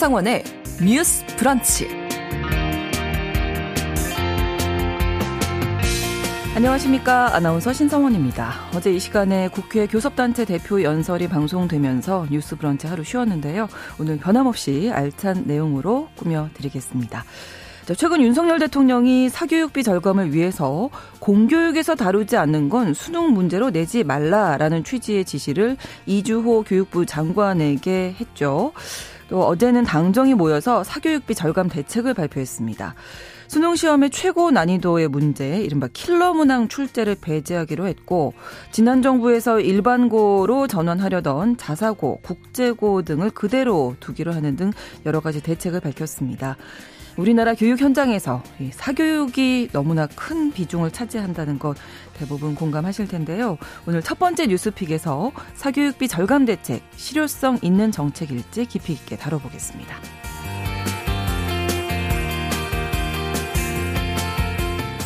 [0.00, 0.44] 신성원의
[0.82, 1.86] 뉴스 브런치.
[6.56, 7.34] 안녕하십니까.
[7.36, 8.50] 아나운서 신성원입니다.
[8.74, 13.68] 어제 이 시간에 국회 교섭단체 대표 연설이 방송되면서 뉴스 브런치 하루 쉬었는데요.
[14.00, 17.22] 오늘 변함없이 알찬 내용으로 꾸며드리겠습니다.
[17.94, 25.26] 최근 윤석열 대통령이 사교육비 절감을 위해서 공교육에서 다루지 않는 건 수능 문제로 내지 말라라는 취지의
[25.26, 25.76] 지시를
[26.06, 28.72] 이주호 교육부 장관에게 했죠.
[29.30, 32.96] 또 어제는 당정이 모여서 사교육비 절감 대책을 발표했습니다.
[33.46, 38.34] 수능 시험의 최고 난이도의 문제, 이른바 킬러 문항 출제를 배제하기로 했고,
[38.72, 44.72] 지난 정부에서 일반고로 전환하려던 자사고, 국제고 등을 그대로 두기로 하는 등
[45.06, 46.56] 여러 가지 대책을 밝혔습니다.
[47.20, 48.42] 우리나라 교육 현장에서
[48.72, 51.76] 사교육이 너무나 큰 비중을 차지한다는 것
[52.14, 53.58] 대부분 공감하실 텐데요.
[53.86, 60.19] 오늘 첫 번째 뉴스픽에서 사교육비 절감 대책, 실효성 있는 정책일지 깊이 있게 다뤄보겠습니다.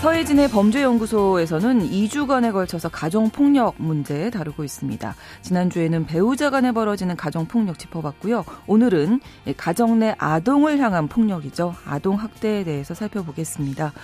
[0.04, 5.14] 서해진의 범죄연구소에서는 2주간에 걸쳐서 가정폭력 문제 다루고 있습니다.
[5.40, 8.44] 지난주에는 배우자 간에 벌어지는 가정폭력 짚어봤고요.
[8.66, 9.22] 오늘은
[9.56, 11.74] 가정 내 아동을 향한 폭력이죠.
[11.86, 13.94] 아동학대에 대해서 살펴보겠습니다.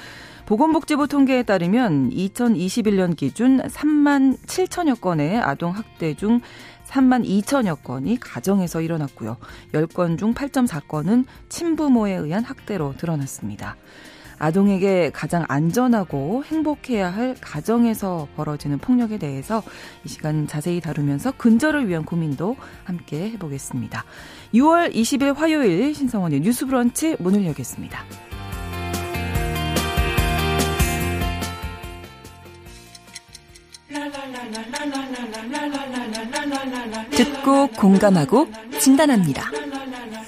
[0.47, 6.41] 보건복지부 통계에 따르면 2021년 기준 3만 7천여 건의 아동학대 중
[6.87, 9.37] 3만 2천여 건이 가정에서 일어났고요.
[9.75, 13.77] 10건 중 8.4건은 친부모에 의한 학대로 드러났습니다.
[14.41, 19.63] 아동에게 가장 안전하고 행복해야 할 가정에서 벌어지는 폭력에 대해서
[20.05, 24.05] 이 시간 자세히 다루면서 근절을 위한 고민도 함께 해보겠습니다.
[24.55, 28.03] 6월 20일 화요일 신성원의 뉴스 브런치 문을 열겠습니다.
[37.11, 39.51] 듣고 공감하고 진단합니다.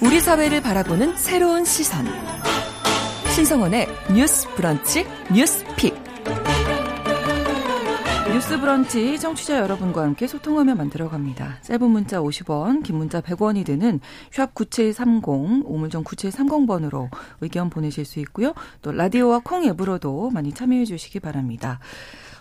[0.01, 2.05] 우리 사회를 바라보는 새로운 시선.
[3.33, 5.95] 신성원의 뉴스 브런치 뉴스 픽.
[8.31, 11.57] 뉴스 브런치 청취자 여러분과 함께 소통하며 만들어 갑니다.
[11.63, 17.09] 짧은 문자 50원, 긴 문자 100원이 드는 샵 9730, 우물정 9730번으로
[17.41, 18.53] 의견 보내실 수 있고요.
[18.83, 21.79] 또 라디오와 콩 앱으로도 많이 참여해 주시기 바랍니다.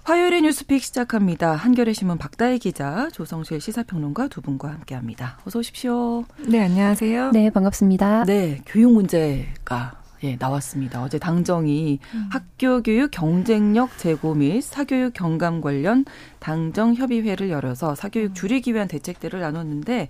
[0.04, 1.52] 화요일의 뉴스픽 시작합니다.
[1.52, 5.38] 한겨레 신문 박다혜 기자, 조성실 시사평론가 두 분과 함께합니다.
[5.46, 6.24] 어서 오십시오.
[6.46, 7.30] 네, 안녕하세요.
[7.30, 8.24] 네, 반갑습니다.
[8.24, 11.02] 네, 교육 문제가 예, 나왔습니다.
[11.02, 12.28] 어제 당정이 음.
[12.30, 16.04] 학교 교육 경쟁력 제고 및 사교육 경감 관련
[16.38, 18.34] 당정 협의회를 열어서 사교육 음.
[18.34, 20.08] 줄이기 위한 대책들을 나눴는데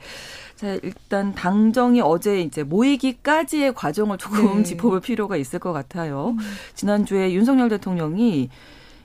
[0.56, 4.62] 자, 일단 당정이 어제 이제 모이기까지의 과정을 조금 네.
[4.64, 6.30] 짚어볼 필요가 있을 것 같아요.
[6.30, 6.38] 음.
[6.74, 8.50] 지난주에 윤석열 대통령이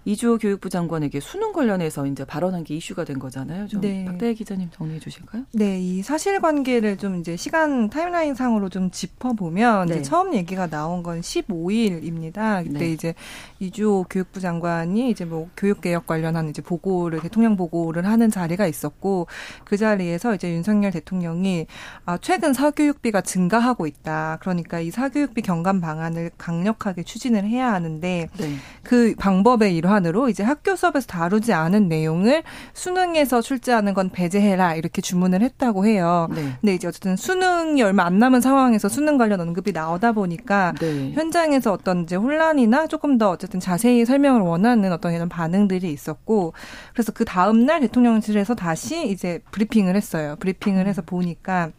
[0.07, 3.67] 이주호 교육부 장관에게 수능 관련해서 이제 발언한 게 이슈가 된 거잖아요.
[3.67, 4.05] 좀 네.
[4.05, 5.43] 박대혜 기자님 정리해 주실까요?
[5.51, 10.01] 네, 이 사실관계를 좀 이제 시간 타임라인 상으로 좀 짚어보면 네.
[10.03, 12.63] 처음 얘기가 나온 건 15일입니다.
[12.63, 12.91] 그때 네.
[12.93, 13.15] 이제
[13.59, 19.27] 이주호 교육부 장관이 이제 뭐 교육개혁 관련한 이제 보고를 대통령 보고를 하는 자리가 있었고
[19.65, 21.67] 그 자리에서 이제 윤석열 대통령이
[22.05, 24.37] 아 최근 사교육비가 증가하고 있다.
[24.39, 28.55] 그러니까 이 사교육비 경감 방안을 강력하게 추진을 해야 하는데 네.
[28.83, 32.43] 그 방법의 일환 방안으로 이제 학교 수업에서 다루지 않은 내용을
[32.73, 36.27] 수능에서 출제하는 건 배제해라 이렇게 주문을 했다고 해요.
[36.33, 36.53] 네.
[36.61, 41.11] 근데 이제 어쨌든 수능이 얼마 안 남은 상황에서 수능 관련 언급이 나오다 보니까 네.
[41.13, 46.53] 현장에서 어떤 이제 혼란이나 조금 더 어쨌든 자세히 설명을 원하는 어떤 이런 반응들이 있었고
[46.93, 50.35] 그래서 그 다음 날 대통령실에서 다시 이제 브리핑을 했어요.
[50.39, 51.71] 브리핑을 해서 보니까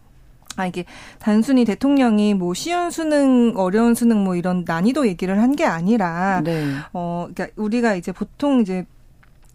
[0.59, 0.85] 아, 이게
[1.21, 6.65] 단순히 대통령이 뭐 쉬운 수능, 어려운 수능 뭐 이런 난이도 얘기를 한 게 아니라, 네.
[6.93, 8.85] 어, 그러니까 우리가 이제 보통 이제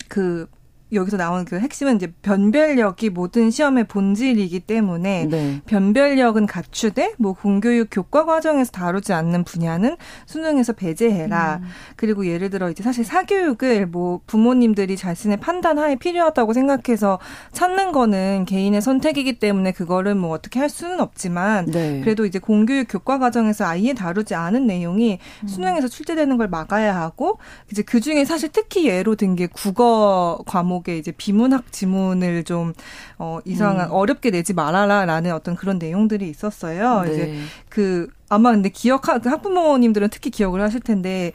[0.07, 0.47] 그
[0.93, 5.61] 여기서 나오는 그 핵심은 이제 변별력이 모든 시험의 본질이기 때문에 네.
[5.65, 11.59] 변별력은 갖추되 뭐 공교육 교과 과정에서 다루지 않는 분야는 수능에서 배제해라.
[11.61, 11.67] 음.
[11.97, 17.19] 그리고 예를 들어 이제 사실 사교육을 뭐 부모님들이 자신의 판단 하에 필요하다고 생각해서
[17.51, 21.99] 찾는 거는 개인의 선택이기 때문에 그거를 뭐 어떻게 할 수는 없지만 네.
[22.01, 25.47] 그래도 이제 공교육 교과 과정에서 아예 다루지 않은 내용이 음.
[25.47, 27.39] 수능에서 출제되는 걸 막아야 하고
[27.71, 32.73] 이제 그 중에 사실 특히 예로 든 게 국어 과목 제목에 이제 비문학 지문을 좀
[33.17, 33.93] 어, 이상한 음.
[33.93, 37.01] 어렵게 내지 말아라라는 어떤 그런 내용들이 있었어요.
[37.03, 37.11] 네.
[37.11, 37.39] 이제
[37.69, 41.33] 그 아마 근데 기억하 그 학부모님들은 특히 기억을 하실 텐데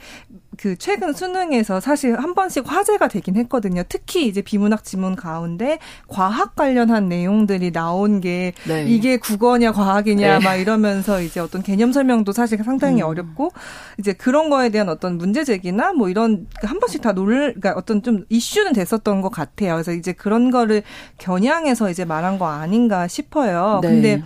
[0.59, 3.83] 그 최근 수능에서 사실 한 번씩 화제가 되긴 했거든요.
[3.89, 8.85] 특히 이제 비문학 지문 가운데 과학 관련한 내용들이 나온 게 네.
[8.89, 10.45] 이게 국어냐 과학이냐 네.
[10.45, 13.07] 막 이러면서 이제 어떤 개념 설명도 사실 상당히 음.
[13.07, 13.53] 어렵고
[13.99, 18.03] 이제 그런 거에 대한 어떤 문제 제기나 뭐 이런 한 번씩 다 놀, 그러니까 어떤
[18.03, 19.75] 좀 이슈는 됐었던 것 같아요.
[19.75, 20.83] 그래서 이제 그런 거를
[21.19, 23.79] 겨냥해서 이제 말한 거 아닌가 싶어요.
[23.83, 23.89] 네.
[23.89, 24.23] 근데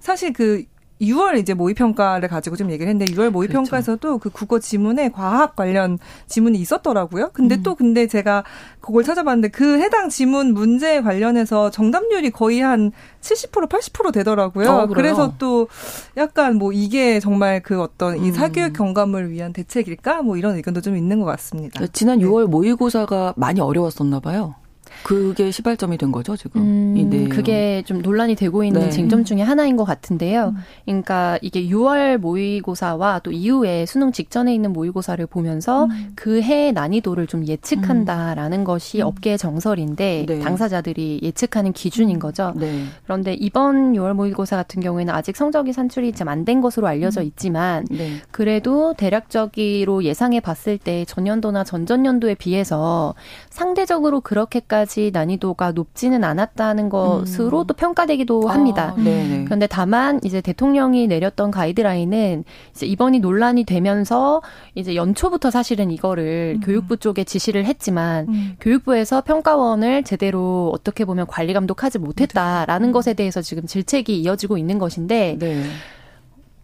[0.00, 0.64] 사실 그
[1.00, 4.18] 6월 이제 모의 평가를 가지고 좀 얘기를 했는데 6월 모의 평가에서도 그렇죠.
[4.18, 7.30] 그 국어 지문에 과학 관련 지문이 있었더라고요.
[7.32, 7.62] 근데 음.
[7.62, 8.44] 또 근데 제가
[8.80, 14.70] 그걸 찾아봤는데 그 해당 지문 문제 관련해서 정답률이 거의 한 70% 80% 되더라고요.
[14.70, 15.68] 어, 그래서 또
[16.16, 18.32] 약간 뭐 이게 정말 그 어떤 이 음.
[18.32, 20.22] 사교육 경감을 위한 대책일까?
[20.22, 21.84] 뭐 이런 의견도 좀 있는 것 같습니다.
[21.92, 24.54] 지난 6월 모의고사가 많이 어려웠었나 봐요.
[25.02, 26.60] 그게 시발점이 된 거죠 지금.
[26.62, 27.28] 음, 네.
[27.28, 28.90] 그게 좀 논란이 되고 있는 네.
[28.90, 30.54] 쟁점 중에 하나인 것 같은데요.
[30.54, 30.62] 음.
[30.84, 36.12] 그러니까 이게 6월 모의고사와 또 이후에 수능 직전에 있는 모의고사를 보면서 음.
[36.14, 38.64] 그 해의 난이도를 좀 예측한다라는 음.
[38.64, 39.06] 것이 음.
[39.06, 40.38] 업계의 정설인데 네.
[40.38, 42.52] 당사자들이 예측하는 기준인 거죠.
[42.54, 42.84] 네.
[43.04, 47.26] 그런데 이번 6월 모의고사 같은 경우에는 아직 성적이 산출이 좀 안 된 것으로 알려져 음.
[47.26, 48.16] 있지만 네.
[48.30, 53.14] 그래도 대략적으로 예상해 봤을 때 전년도나 전전년도에 비해서
[53.50, 57.66] 상대적으로 그렇게까지 그렇게까지 난이도가 높지는 않았다는 것으로 음.
[57.66, 58.94] 또 평가되기도 아, 합니다.
[58.96, 64.42] 아, 그런데 다만 이제 대통령이 내렸던 가이드라인은 이제 이번이 논란이 되면서
[64.74, 66.60] 이제 연초부터 사실은 이거를 음.
[66.60, 68.56] 교육부 쪽에 지시를 했지만 음.
[68.60, 72.92] 교육부에서 평가원을 제대로 어떻게 보면 관리 감독하지 못했다라는 음.
[72.92, 75.64] 것에 대해서 지금 질책이 이어지고 있는 것인데 네.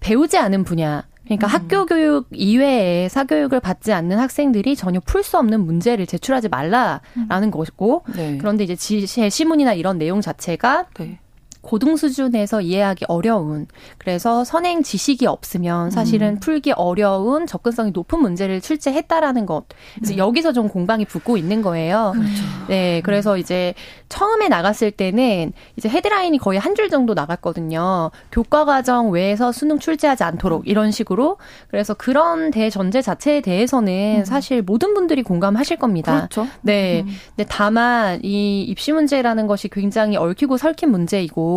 [0.00, 1.48] 배우지 않은 분야 그러니까 음.
[1.48, 7.00] 학교 교육 이외에 사교육을 받지 않는 학생들이 전혀 풀 수 없는 문제를 제출하지 말라라는
[7.42, 7.50] 음.
[7.50, 8.38] 것이고 네.
[8.38, 11.20] 그런데 이제 지시의 시문이나 이런 내용 자체가 네.
[11.62, 13.66] 고등 수준에서 이해하기 어려운
[13.98, 16.40] 그래서 선행 지식이 없으면 사실은 음.
[16.40, 19.64] 풀기 어려운 접근성이 높은 문제를 출제했다라는 것.
[19.94, 20.18] 그래서 네.
[20.18, 22.12] 여기서 좀 공방이 붙고 있는 거예요.
[22.14, 22.30] 그렇죠.
[22.68, 23.74] 네, 그래서 이제
[24.08, 28.10] 처음에 나갔을 때는 이제 헤드라인이 거의 한 줄 정도 나갔거든요.
[28.32, 31.36] 교과 과정 외에서 수능 출제하지 않도록 이런 식으로.
[31.68, 34.24] 그래서 그런 대전제 자체에 대해서는 음.
[34.24, 36.28] 사실 모든 분들이 공감하실 겁니다.
[36.28, 36.46] 그렇죠.
[36.62, 37.00] 네.
[37.00, 37.08] 음.
[37.36, 41.49] 근데 다만 이 입시 문제라는 것이 굉장히 얽히고 설킨 문제이고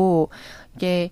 [0.75, 1.11] 이게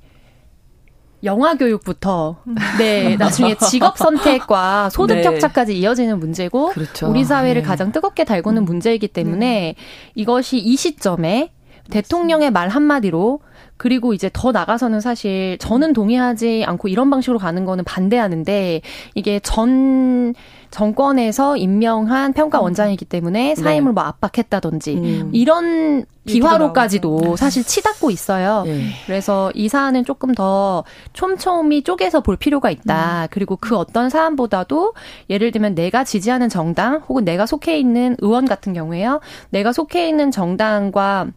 [1.23, 2.37] 영화 교육부터
[2.77, 5.21] 네 나중에 직업 선택과 소득 네.
[5.21, 7.07] 격차까지 이어지는 문제고 그렇죠.
[7.07, 7.67] 우리 사회를 네.
[7.67, 8.65] 가장 뜨겁게 달구는 음.
[8.65, 9.75] 문제이기 때문에 네.
[10.15, 11.51] 이것이 이 시점에
[11.89, 13.39] 대통령의 말 한마디로
[13.81, 18.81] 그리고 이제 더 나가서는 사실 저는 동의하지 않고 이런 방식으로 가는 거는 반대하는데
[19.15, 20.35] 이게 전
[20.69, 22.65] 정권에서 임명한 평가 음.
[22.65, 23.93] 원장이기 때문에 사임을 네.
[23.93, 25.29] 뭐 압박했다든지 음.
[25.33, 28.61] 이런 비화로까지도 사실 치닫고 있어요.
[28.67, 28.89] 네.
[29.07, 30.83] 그래서 이 사안은 조금 더
[31.13, 33.23] 촘촘히 쪼개서 볼 필요가 있다.
[33.23, 33.27] 음.
[33.31, 34.93] 그리고 그 어떤 사안보다도
[35.31, 39.21] 예를 들면 내가 지지하는 정당 혹은 내가 속해 있는 의원 같은 경우에요.
[39.49, 41.29] 내가 속해 있는 정당과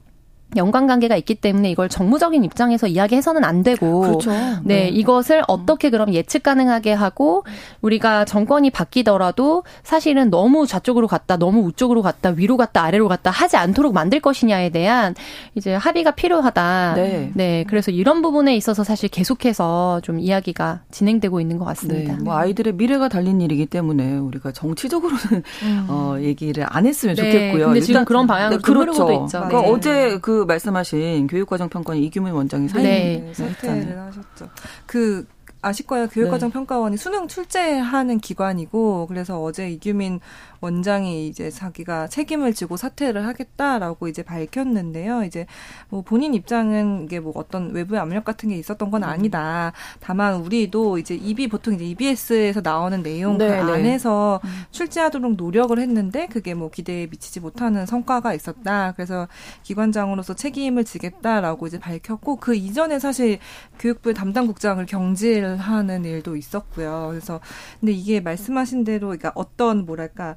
[0.57, 4.31] 연관관계가 있기 때문에 이걸 정무적인 입장에서 이야기해서는 안 되고 그렇죠.
[4.31, 7.45] 네, 네, 이것을 어떻게 그럼 예측 가능하게 하고
[7.81, 13.57] 우리가 정권이 바뀌더라도 사실은 너무 좌쪽으로 갔다 너무 우쪽으로 갔다 위로 갔다 아래로 갔다 하지
[13.57, 15.15] 않도록 만들 것이냐에 대한
[15.55, 16.95] 이제 합의가 필요하다.
[16.97, 17.31] 네.
[17.35, 22.17] 네 그래서 이런 부분에 있어서 사실 계속해서 좀 이야기가 진행되고 있는 것 같습니다.
[22.17, 25.87] 네, 뭐 아이들의 미래가 달린 일이기 때문에 우리가 정치적으로는 음.
[25.89, 27.67] 어, 얘기를 안 했으면 네, 좋겠고요.
[27.67, 29.07] 근데 지금 그런 방향으로 네, 그렇죠.
[29.07, 33.33] 그러니까 어제 그 말씀하신 교육과정 평가원 이규민 원장이 사인 네.
[33.35, 34.49] 사퇴를 하셨죠.
[34.87, 35.27] 그
[35.65, 36.07] 아실 거예요.
[36.09, 37.03] 교육과정 평가원이 네.
[37.03, 40.21] 수능 출제하는 기관이고 그래서 어제 이규민
[40.65, 45.25] 원장이 이제 자기가 책임을 지고 사퇴를 하겠다라고 이제 밝혔는데요.
[45.25, 45.47] 이제
[45.91, 49.09] 뭐 본인 입장은 이게 뭐 어떤 외부의 압력 같은 게 있었던 건 음.
[49.09, 49.73] 아니다.
[50.01, 54.51] 다만 우리도 이제 EB 보통 이제 EBS에서 나오는 내용 네, 그 안에서 네.
[54.71, 58.93] 출제하도록 노력을 했는데 그게 뭐 기대에 미치지 못하는 성과가 있었다.
[58.93, 59.29] 그래서
[59.65, 63.39] 기관장으로서 책임을 지겠다라고 이제 밝혔고 그 이전에 사실
[63.79, 67.09] 교육부의 담당 국장을 경질하는 일도 있었고요.
[67.11, 67.41] 그래서
[67.81, 70.37] 근데 이게 말씀하신 대로 그러니까 어떤 뭐랄까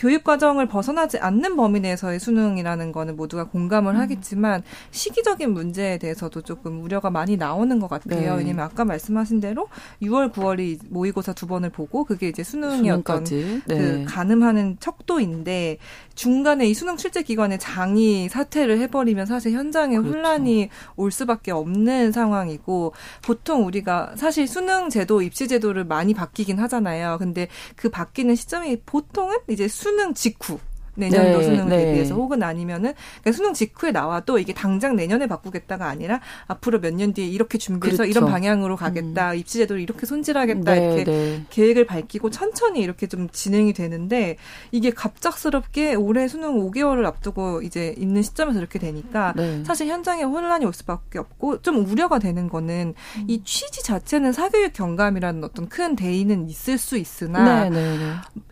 [0.00, 4.00] 교육 과정을 벗어나지 않는 범위 내에서의 수능이라는 거는 모두가 공감을 음.
[4.00, 8.32] 하겠지만 시기적인 문제에 대해서도 조금 우려가 많이 나오는 것 같아요.
[8.32, 8.38] 네.
[8.38, 9.68] 왜냐면 아까 말씀하신 대로
[10.00, 12.88] 6월, 9월이 모의고사 두 번을 보고 그게 이제 수능이.
[12.90, 13.76] 어떤 그 네.
[13.76, 15.76] 그 가늠하는 척도인데
[16.14, 20.16] 중간에 이 수능 출제 기관에 장이 사퇴를 해버리면 사실 현장에 그렇죠.
[20.16, 27.16] 혼란이 올 수밖에 없는 상황이고 보통 우리가 사실 수능 제도, 입시 제도를 많이 바뀌긴 하잖아요.
[27.18, 30.58] 근데 그 바뀌는 시점이 보통은 이제 수능 직후
[31.00, 31.84] 내년도 네, 수능을 네.
[31.84, 37.12] 대비해서 혹은 아니면은 그러니까 수능 직후에 나와도 이게 당장 내년에 바꾸겠다가 아니라 앞으로 몇 년
[37.12, 38.10] 뒤에 이렇게 준비해서 그렇죠.
[38.10, 39.36] 이런 방향으로 가겠다 음.
[39.38, 41.44] 입시 제도를 이렇게 손질하겠다 네, 이렇게 네.
[41.50, 44.36] 계획을 밝히고 천천히 이렇게 좀 진행이 되는데
[44.72, 49.62] 이게 갑작스럽게 올해 수능 5개월을 앞두고 이제 있는 시점에서 이렇게 되니까 네.
[49.64, 53.24] 사실 현장에 혼란이 올 수밖에 없고 좀 우려가 되는 거는 음.
[53.28, 57.96] 이 취지 자체는 사교육 경감이라는 어떤 큰 대의는 있을 수 있으나 네,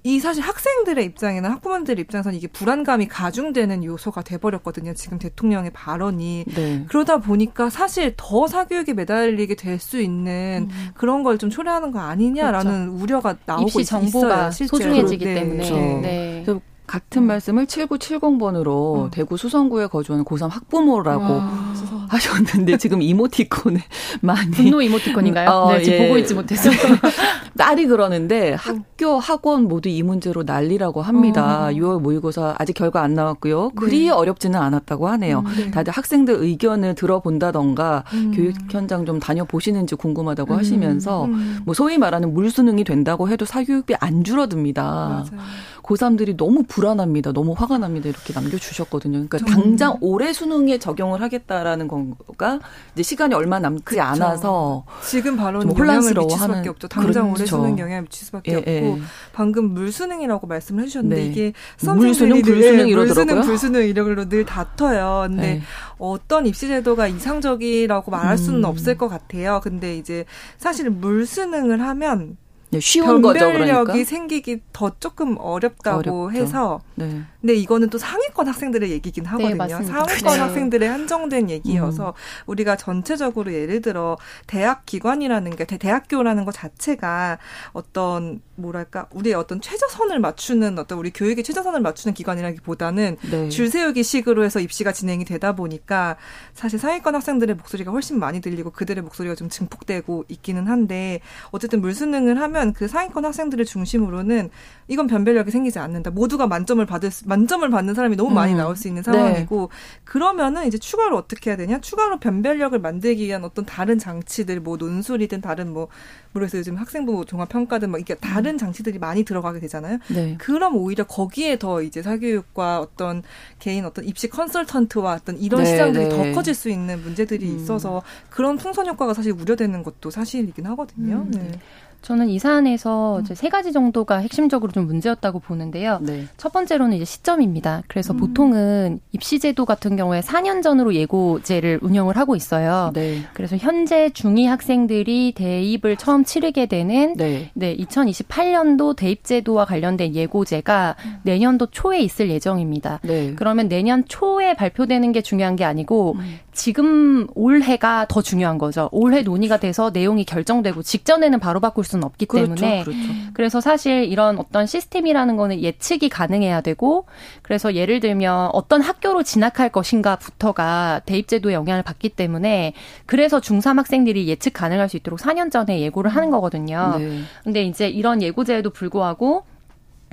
[0.05, 4.95] 이 사실 학생들의 입장이나 학부모들 입장에서는 이게 불안감이 가중되는 요소가 돼버렸거든요.
[4.95, 6.85] 지금 대통령의 발언이 네.
[6.89, 10.89] 그러다 보니까 사실 더 사교육에 매달리게 될 수 있는 음.
[10.95, 13.03] 그런 걸 좀 초래하는 거 아니냐라는 그렇죠.
[13.05, 15.35] 우려가 나오고 입시 정보가 있어요, 소중해지기 네.
[15.35, 15.57] 때문에.
[15.57, 15.75] 그렇죠.
[16.03, 16.45] 네.
[16.89, 17.27] 같은 음.
[17.29, 19.11] 말씀을 7970번으로 음.
[19.11, 21.75] 대구 수성구에 거주하는 고3 학부모라고 와,
[22.09, 23.79] 하셨는데 지금 이모티콘에
[24.23, 25.49] 많이 분노 이모티콘인가요?
[25.49, 26.03] 어, 네, 지금 예.
[26.07, 26.71] 보고 있지 못해서
[27.57, 31.67] 딸이 그러는데 학교 학원 모두 이 문제로 난리라고 합니다.
[31.67, 31.71] 어.
[31.71, 33.71] 6월 모의고사 아직 결과 안 나왔고요.
[33.71, 34.11] 그리 네.
[34.11, 35.41] 어렵지는 않았다고 하네요.
[35.41, 35.71] 음, 네.
[35.71, 38.33] 다들 학생들 의견을 들어본다던가 음.
[38.35, 40.59] 교육 현장 좀 다녀보시는지 궁금하다고 음.
[40.59, 41.59] 하시면서 음.
[41.65, 44.83] 뭐 소위 말하는 물수능이 된다고 해도 사교육비 안 줄어듭니다.
[44.83, 45.43] 맞아요.
[45.89, 47.33] 고3들이 너무 불안합니다.
[47.33, 48.09] 너무 화가 납니다.
[48.09, 49.27] 이렇게 남겨주셨거든요.
[49.27, 52.61] 그러니까 당장 올해 수능에 적용을 하겠다라는 건가
[52.93, 54.03] 이제 시간이 얼마 남지 그쵸.
[54.03, 56.89] 않아서 지금 바로 영향을 미칠 수밖에 없죠.
[56.89, 57.33] 당장 그렇죠.
[57.33, 58.99] 올해 수능 영향을 미칠 수밖에 예, 없고 예.
[59.33, 61.27] 방금 물수능이라고 말씀을 해주셨는데 네.
[61.27, 63.25] 이게 물수능, 불수능 이러더라고요.
[63.25, 65.27] 물수능, 불수능 이러로 늘 다퉈요.
[65.29, 65.63] 근데 네.
[65.99, 68.65] 어떤 입시 제도가 이상적이라고 말할 수는 음.
[68.65, 69.61] 없을 것 같아요.
[69.63, 70.27] 근데 이제
[70.59, 72.37] 사실 물수능을 하면
[72.71, 74.05] 네, 쉬운 거죠, 그러니까.
[74.05, 76.31] 생기기 더 조금 어렵다고 어렵죠.
[76.33, 76.81] 해서.
[76.97, 77.23] 네.
[77.41, 79.79] 근데 이거는 또 상위권 학생들의 얘기긴 네, 하거든요.
[79.79, 80.39] 네, 상위권 네.
[80.39, 82.13] 학생들의 한정된 얘기여서 음.
[82.47, 87.39] 우리가 전체적으로 예를 들어 대학 기관이라는 게 대학교라는 것 자체가
[87.73, 93.49] 어떤 뭐랄까 우리의 어떤 최저선을 맞추는 어떤 우리 교육의 최저선을 맞추는 기관이라기보다는 네.
[93.51, 96.17] 줄 세우기 식으로 해서 입시가 진행이 되다 보니까
[96.55, 101.21] 사실 상위권 학생들의 목소리가 훨씬 많이 들리고 그들의 목소리가 좀 증폭되고 있기는 한데
[101.53, 104.51] 어쨌든 물수능을 하면 그 상위권 학생들을 중심으로는
[104.89, 106.11] 이건 변별력이 생기지 않는다.
[106.11, 108.57] 모두가 만점을 받을 수, 만점을 받는 사람이 너무 많이 음.
[108.57, 110.01] 나올 수 있는 상황이고 네.
[110.05, 111.81] 그러면은 이제 추가로 어떻게 해야 되냐?
[111.81, 115.89] 추가로 변별력을 만들기 위한 어떤 다른 장치들 뭐 논술이든 다른 뭐
[116.33, 116.61] 모르겠어요.
[116.61, 118.59] 요즘 학생부 종합 평가든 막 이게 다른 음.
[118.59, 119.99] 장치들이 많이 들어가게 되잖아요.
[120.09, 120.37] 네.
[120.39, 123.23] 그럼 오히려 거기에 더 이제 사교육과 어떤
[123.59, 126.09] 개인 어떤 입시 컨설턴트와 어떤 이런 네, 시장들이 네.
[126.09, 127.57] 더 커질 수 있는 문제들이 음.
[127.57, 131.27] 있어서 그런 풍선 효과가 사실 우려되는 것도 사실이긴 하거든요.
[131.35, 131.59] 음.
[132.01, 132.09] 네.
[132.09, 133.21] 저는 이 사안에서 음.
[133.23, 135.99] 이제 세 가지 정도가 핵심적으로 좀 문제였다고 보는데요.
[136.01, 136.27] 네.
[136.37, 137.83] 첫 번째로는 이제 시점입니다.
[137.89, 138.19] 그래서 음.
[138.19, 142.93] 보통은 입시제도 같은 경우에 4년 전으로 예고제를 운영을 하고 있어요.
[142.95, 143.23] 네.
[143.35, 147.51] 그래서 현재 중2 학생들이 대입을 처음 치르게 되는 네.
[147.55, 151.17] 네, 2028년도 대입제도와 관련된 예고제가 음.
[151.25, 153.01] 내년도 초에 있을 예정입니다.
[153.03, 153.35] 네.
[153.35, 156.39] 그러면 내년 초에 발표되는 게 중요한 게 아니고 음.
[156.59, 158.89] 지금 올해가 더 중요한 거죠.
[158.91, 163.01] 올해 논의가 돼서 내용이 결정되고 직전에는 바로 바꿀 수는 없기 그렇죠, 때문에 그렇죠.
[163.33, 167.07] 그래서 사실 이런 어떤 시스템이라는 거는 예측이 가능해야 되고
[167.43, 172.73] 그래서 예를 들면 어떤 학교로 진학할 것인가부터가 대입 제도에 영향을 받기 때문에
[173.07, 176.97] 그래서 중3 학생들이 예측 가능할 수 있도록 4년 전에 예고를 하는 거거든요.
[176.99, 177.21] 네.
[177.45, 179.45] 근데 이제 이런 예고제에도 불구하고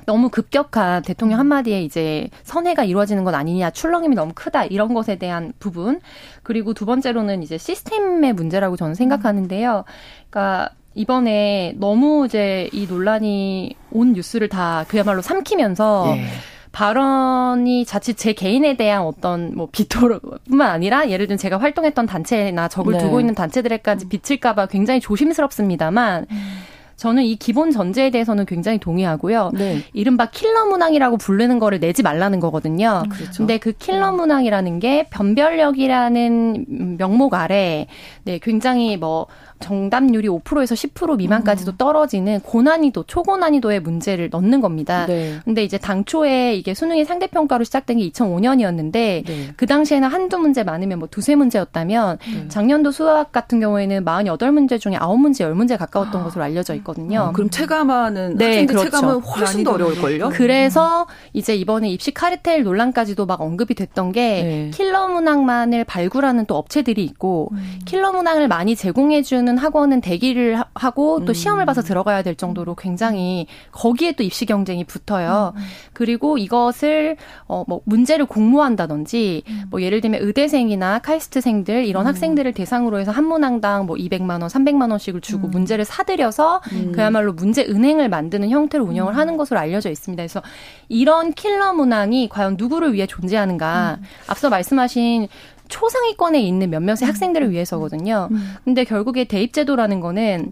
[0.05, 5.53] 너무 급격한 대통령 한마디에 이제 선회가 이루어지는 건 아니냐, 출렁임이 너무 크다, 이런 것에 대한
[5.59, 5.99] 부분.
[6.43, 9.83] 그리고 두 번째로는 이제 시스템의 문제라고 저는 생각하는데요.
[10.29, 16.25] 그러니까 이번에 너무 이제 이 논란이 온 뉴스를 다 그야말로 삼키면서 예.
[16.71, 22.93] 발언이 자칫 제 개인에 대한 어떤 뭐 비토뿐만 아니라 예를 들면 제가 활동했던 단체나 적을
[22.93, 22.99] 네.
[22.99, 26.57] 두고 있는 단체들에까지 비칠까봐 굉장히 조심스럽습니다만 음.
[26.97, 29.51] 저는 이 기본 전제에 대해서는 굉장히 동의하고요.
[29.53, 29.83] 네.
[29.93, 33.03] 이른바 킬러 문항이라고 부르는 거를 내지 말라는 거거든요.
[33.05, 33.37] 음, 그렇죠.
[33.37, 34.17] 근데 그 킬러 음.
[34.17, 37.87] 문항이라는 게 변별력이라는 명목 아래
[38.23, 39.27] 네, 굉장히 뭐
[39.59, 41.77] 정답률이 5%에서 10% 미만까지도 음.
[41.77, 45.05] 떨어지는 고난이도, 초고난이도의 문제를 넣는 겁니다.
[45.05, 45.39] 네.
[45.43, 48.91] 근데 이제 당초에 이게 수능이 상대 평가로 시작된 게 2005년이었는데
[49.25, 49.49] 네.
[49.55, 52.47] 그 당시에는 한두 문제 많으면 뭐 두세 문제였다면 네.
[52.47, 56.23] 작년도 수학 같은 경우에는 48문제 중에 9문제, 10문제 가까웠던 아.
[56.25, 57.21] 것으로 알려져 있거든요.
[57.21, 58.91] 아, 그럼 체감하는 네, 학생들 그렇죠.
[58.91, 60.29] 체감은 훨씬 더 어려울 걸요?
[60.29, 64.71] 그래서 이제 이번에 입시 카르텔 논란까지도 막 언급이 됐던 게 네.
[64.73, 67.79] 킬러 문항만을 발굴하는 또 업체들이 있고 음.
[67.85, 71.33] 킬러 문항을 많이 제공해 주는 주는 학원은 대기를 하고 또 음.
[71.33, 75.53] 시험을 봐서 들어가야 될 정도로 굉장히 거기에 또 입시 경쟁이 붙어요.
[75.55, 75.61] 음.
[75.93, 79.63] 그리고 이것을 어 뭐 문제를 공모한다든지 음.
[79.71, 82.07] 뭐 예를 들면 의대생이나 카이스트생들 이런 음.
[82.07, 85.51] 학생들을 대상으로 해서 한 문항당 뭐 200만 원, 300만 원씩을 주고 음.
[85.51, 86.91] 문제를 사들여서 음.
[86.93, 90.21] 그야말로 문제 은행을 만드는 형태로 운영을 하는 것으로 알려져 있습니다.
[90.21, 90.43] 그래서
[90.89, 93.97] 이런 킬러 문항이 과연 누구를 위해 존재하는가?
[94.27, 95.27] 앞서 말씀하신
[95.67, 97.07] 초상위권에 있는 몇몇의 음.
[97.07, 98.29] 학생들을 위해서거든요.
[98.31, 98.53] 음.
[98.63, 100.51] 근데 결국에 대입제도라는 거는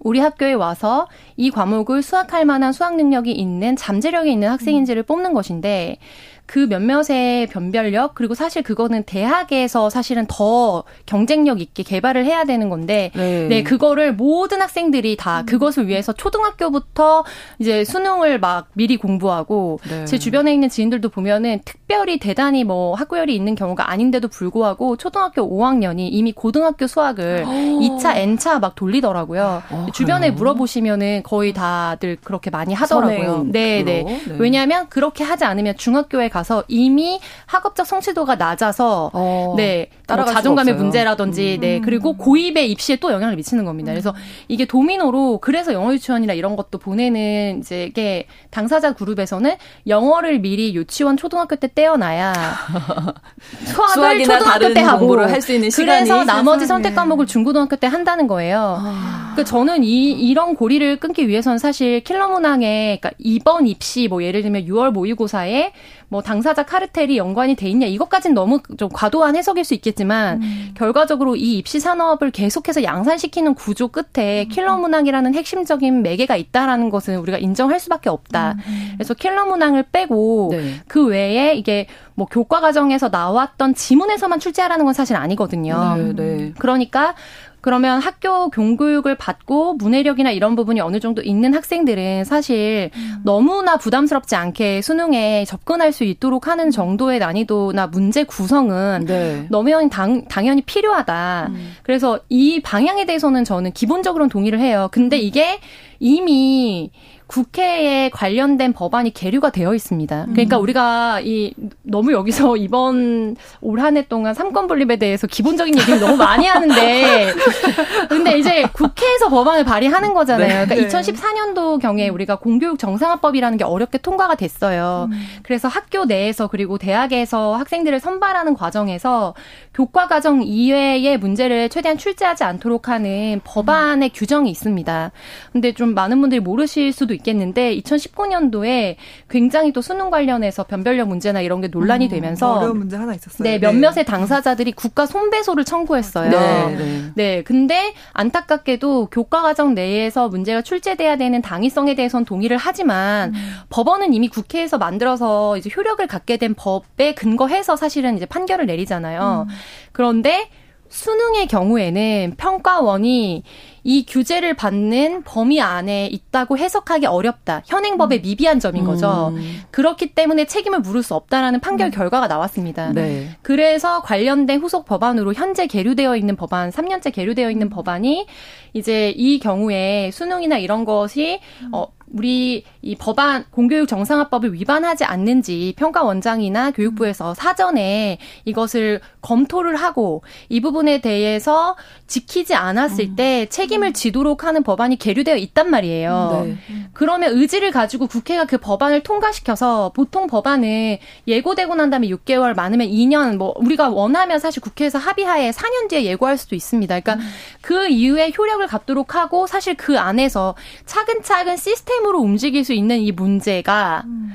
[0.00, 1.06] 우리 학교에 와서
[1.36, 5.98] 이 과목을 수학할 만한 수학 능력이 있는 잠재력이 있는 학생인지를 뽑는 것인데
[6.46, 13.10] 그 몇몇의 변별력 그리고 사실 그거는 대학에서 사실은 더 경쟁력 있게 개발을 해야 되는 건데
[13.14, 15.46] 네, 네 그거를 모든 학생들이 다 음.
[15.46, 17.24] 그것을 위해서 초등학교부터
[17.58, 20.04] 이제 수능을 막 미리 공부하고 네.
[20.04, 26.08] 제 주변에 있는 지인들도 보면은 특별히 대단히 뭐 학구열이 있는 경우가 아닌데도 불구하고 초등학교 5학년이
[26.12, 27.48] 이미 고등학교 수학을 오.
[27.48, 29.62] 2차, N차 막 돌리더라고요.
[29.70, 30.34] 어, 주변에 그래요?
[30.34, 33.46] 물어보시면은 거의 다들 그렇게 많이 하더라고요.
[33.48, 34.22] 네, 네, 네.
[34.38, 41.56] 왜냐하면 그렇게 하지 않으면 중학교에 가 가서 이미 학업적 성취도가 낮아서 어, 네뭐 자존감의 문제라든지
[41.56, 41.60] 음.
[41.60, 43.92] 네 그리고 고입의 입시에 또 영향을 미치는 겁니다.
[43.92, 44.14] 그래서
[44.48, 49.56] 이게 도미노로 그래서 영어 유치원이나 이런 것도 보내는 이제 이게 당사자 그룹에서는
[49.86, 52.32] 영어를 미리 유치원 초등학교 때 떼어놔야
[53.94, 58.78] 수학을 초등학교 때 하고 할수 있는 그래서 나머지 선택 과목을 중고등학교 때 한다는 거예요.
[58.80, 59.32] 아.
[59.32, 64.42] 그러니까 저는 이 이런 고리를 끊기 위해서는 사실 킬러 문항에 그러니까 이번 입시 뭐 예를
[64.42, 65.72] 들면 6월 모의고사에
[66.08, 70.01] 뭐 당사자 카르텔이 연관이 돼 있냐 이것까지는 너무 좀 과도한 해석일 수 있겠지만
[70.40, 70.70] 음.
[70.74, 74.48] 결과적으로 이 입시 산업을 계속해서 양산시키는 구조 끝에 음.
[74.48, 78.52] 킬러 문항이라는 핵심적인 매개가 있다라는 것은 우리가 인정할 수밖에 없다.
[78.52, 78.62] 음.
[78.66, 78.92] 음.
[78.96, 80.74] 그래서 킬러 문항을 빼고 네.
[80.88, 85.96] 그 외에 이게 뭐 교과 과정에서 나왔던 지문에서만 출제하라는 건 사실 아니거든요.
[85.96, 86.54] 네, 네.
[86.58, 87.14] 그러니까
[87.62, 93.22] 그러면 학교 교육을 받고 문해력이나 이런 부분이 어느 정도 있는 학생들은 사실 음.
[93.24, 99.46] 너무나 부담스럽지 않게 수능에 접근할 수 있도록 하는 정도의 난이도나 문제 구성은 네.
[99.48, 101.46] 너무 당, 당연히 필요하다.
[101.50, 101.72] 음.
[101.84, 104.88] 그래서 이 방향에 대해서는 저는 기본적으로는 동의를 해요.
[104.90, 105.60] 근데 이게
[106.00, 106.90] 이미
[107.32, 110.26] 국회에 관련된 법안이 계류가 되어 있습니다.
[110.32, 110.62] 그러니까 음.
[110.62, 116.16] 우리가 이 너무 여기서 이번 올 한 해 동안 삼권 분립에 대해서 기본적인 얘기를 너무
[116.16, 117.32] 많이 하는데
[118.10, 120.66] 근데 이제 국회에서 법안을 발의하는 거잖아요.
[120.66, 120.86] 그러니까 네.
[120.86, 125.08] 2014년도 경에 우리가 공교육 정상화법이라는 게 어렵게 통과가 됐어요.
[125.10, 125.18] 음.
[125.42, 129.34] 그래서 학교 내에서 그리고 대학에서 학생들을 선발하는 과정에서
[129.72, 134.14] 교과 과정 이외의 문제를 최대한 출제하지 않도록 하는 법안의 음.
[134.14, 135.12] 규정이 있습니다.
[135.52, 138.96] 근데 좀 많은 분들이 모르실 수도 있 겠는데 2019년도에
[139.28, 143.42] 굉장히 또 수능 관련해서 변별력 문제나 이런 게 논란이 음, 되면서 어려운 문제 하나 있었어요.
[143.42, 144.04] 네, 몇몇의 네.
[144.04, 146.30] 당사자들이 국가 손배소를 청구했어요.
[146.30, 147.02] 네, 네.
[147.14, 153.54] 네, 근데 안타깝게도 교과 과정 내에서 문제가 출제돼야 되는 당위성에 대해서는 동의를 하지만 음.
[153.70, 159.46] 법원은 이미 국회에서 만들어서 이제 효력을 갖게 된 법에 근거해서 사실은 이제 판결을 내리잖아요.
[159.48, 159.54] 음.
[159.92, 160.48] 그런데
[160.92, 163.42] 수능의 경우에는 평가원이
[163.84, 167.62] 이 규제를 받는 범위 안에 있다고 해석하기 어렵다.
[167.66, 168.22] 현행법의 음.
[168.22, 169.32] 미비한 점인 거죠.
[169.34, 169.62] 음.
[169.70, 171.90] 그렇기 때문에 책임을 물을 수 없다라는 판결 음.
[171.90, 172.92] 결과가 나왔습니다.
[172.92, 173.30] 네.
[173.42, 177.70] 그래서 관련된 후속 법안으로 현재 계류되어 있는 법안, 3년째 계류되어 있는 음.
[177.70, 178.26] 법안이
[178.72, 181.40] 이제 이 경우에 수능이나 이런 것이
[181.72, 190.60] 어 우리 이 법안 공교육 정상화법을 위반하지 않는지 평가원장이나 교육부에서 사전에 이것을 검토를 하고 이
[190.60, 193.16] 부분에 대해서 지키지 않았을 음.
[193.16, 196.42] 때 책임을 지도록 하는 법안이 계류되어 있단 말이에요.
[196.44, 196.56] 네.
[196.92, 203.36] 그러면 의지를 가지고 국회가 그 법안을 통과시켜서 보통 법안은 예고되고 난 다음에 6개월 많으면 2년
[203.36, 207.00] 뭐 우리가 원하면 사실 국회에서 합의하에 4년 뒤에 예고할 수도 있습니다.
[207.00, 207.30] 그러니까 음.
[207.62, 213.12] 그 이후에 효력을 갖도록 하고 사실 그 안에서 차근차근 시스템 으로 움직일 수 있는 이
[213.12, 214.32] 문제가 음.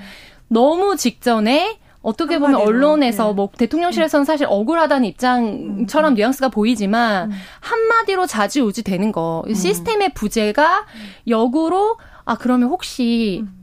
[0.47, 3.33] 너무 직전에 어떻게 보면 언론에서 네.
[3.33, 6.15] 뭐 대통령실에서는 사실 억울하다는 입장처럼 음.
[6.15, 7.37] 뉘앙스가 보이지만 음.
[7.59, 9.53] 한마디로 자지우지 되는 거 음.
[9.53, 10.85] 시스템의 부재가
[11.27, 13.56] 역으로 아 그러면 혹시 음.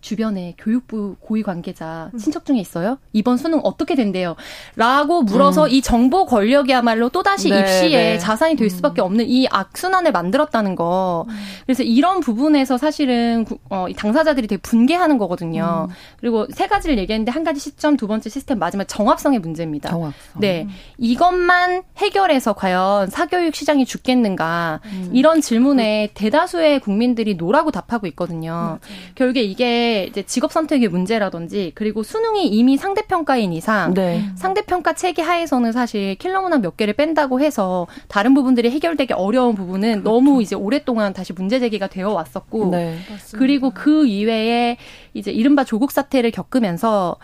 [0.00, 2.18] 주변에 교육부 고위 관계자 음.
[2.18, 2.98] 친척 중에 있어요?
[3.12, 4.36] 이번 수능 어떻게 된대요?
[4.76, 5.70] 라고 물어서 음.
[5.70, 8.18] 이 정보 권력이야말로 또다시 네, 입시에 네.
[8.18, 8.68] 자산이 될 음.
[8.68, 11.26] 수밖에 없는 이 악순환을 만들었다는 거.
[11.28, 11.34] 음.
[11.66, 15.88] 그래서 이런 부분에서 사실은 어, 당사자들이 되게 분개하는 거거든요.
[15.88, 15.94] 음.
[16.18, 19.90] 그리고 세 가지를 얘기했는데 한 가지 시점, 두 번째 시스템, 마지막 정합성의 문제입니다.
[19.90, 20.40] 정합성.
[20.40, 20.66] 네.
[20.98, 24.80] 이것만 해결해서 과연 사교육 시장이 죽겠는가.
[25.12, 28.78] 이런 질문에 대다수의 국민들이 no라고 답하고 있거든요.
[29.14, 34.24] 결국에 이게 이제 직업 선택의 문제라든지 그리고 수능이 이미 상대 평가인 이상 네.
[34.36, 39.54] 상대 평가 체계 하에서는 사실 킬러 문항 몇 개를 뺀다고 해서 다른 부분들이 해결되기 어려운
[39.54, 40.10] 부분은 그렇죠.
[40.10, 42.98] 너무 이제 오랫동안 다시 문제 제기가 되어 왔었고 네.
[43.36, 44.76] 그리고 그 이외에
[45.14, 47.16] 이제 이른바 조국 사태를 겪으면서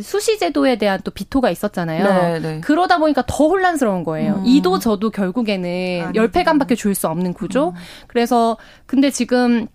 [0.00, 2.04] 수시 제도에 대한 또 비토가 있었잖아요.
[2.04, 2.60] 네, 네.
[2.60, 4.36] 그러다 보니까 더 혼란스러운 거예요.
[4.36, 4.46] 음.
[4.46, 7.68] 이도 저도 결국에는 열패감밖에 줄 수 없는 구조.
[7.68, 7.74] 음.
[8.06, 9.66] 그래서 근데 지금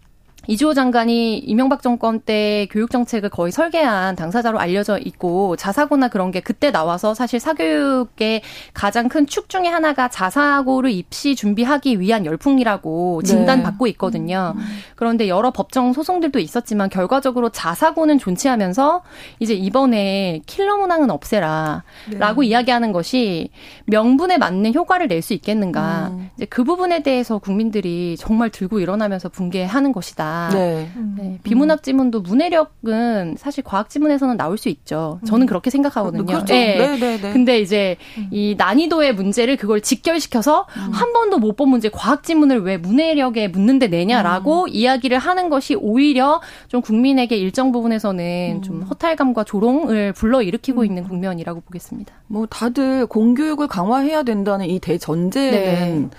[0.48, 6.40] 이주호 장관이 이명박 정권 때 교육 정책을 거의 설계한 당사자로 알려져 있고 자사고나 그런 게
[6.40, 8.42] 그때 나와서 사실 사교육의
[8.74, 13.28] 가장 큰 축 중에 하나가 자사고를 입시 준비하기 위한 열풍이라고 네.
[13.28, 14.54] 진단받고 있거든요.
[14.56, 14.62] 음.
[14.96, 19.04] 그런데 여러 법정 소송들도 있었지만 결과적으로 자사고는 존치하면서
[19.40, 22.48] 이제 이번에 킬러 문항은 없애라라고 네.
[22.48, 23.50] 이야기하는 것이
[23.86, 26.12] 명분에 맞는 효과를 낼 수 있겠는가.
[26.14, 26.30] 음.
[26.38, 30.39] 이제 그 부분에 대해서 국민들이 정말 들고 일어나면서 붕괴하는 것이다.
[30.52, 30.90] 네.
[31.16, 31.40] 네.
[31.44, 35.20] 비문학 지문도 문해력은 사실 과학 지문에서는 나올 수 있죠.
[35.28, 35.48] 저는 음.
[35.48, 36.26] 그렇게 생각하거든요.
[36.26, 36.46] 그렇죠.
[36.46, 36.78] 네.
[36.78, 37.34] 네, 네, 네.
[37.34, 38.30] 근데 이제 음.
[38.32, 40.92] 이 난이도의 문제를 그걸 직결시켜서 음.
[40.92, 44.70] 한 번도 못 본 문제 과학 지문을 왜 문해력에 묻는데 내냐라고 음.
[44.70, 48.62] 이야기를 하는 것이 오히려 좀 국민에게 일정 부분에서는 음.
[48.62, 50.86] 좀 허탈감과 조롱을 불러일으키고 음.
[50.86, 52.14] 있는 국면이라고 보겠습니다.
[52.28, 56.10] 뭐 다들 공교육을 강화해야 된다는 이 대전제는 네.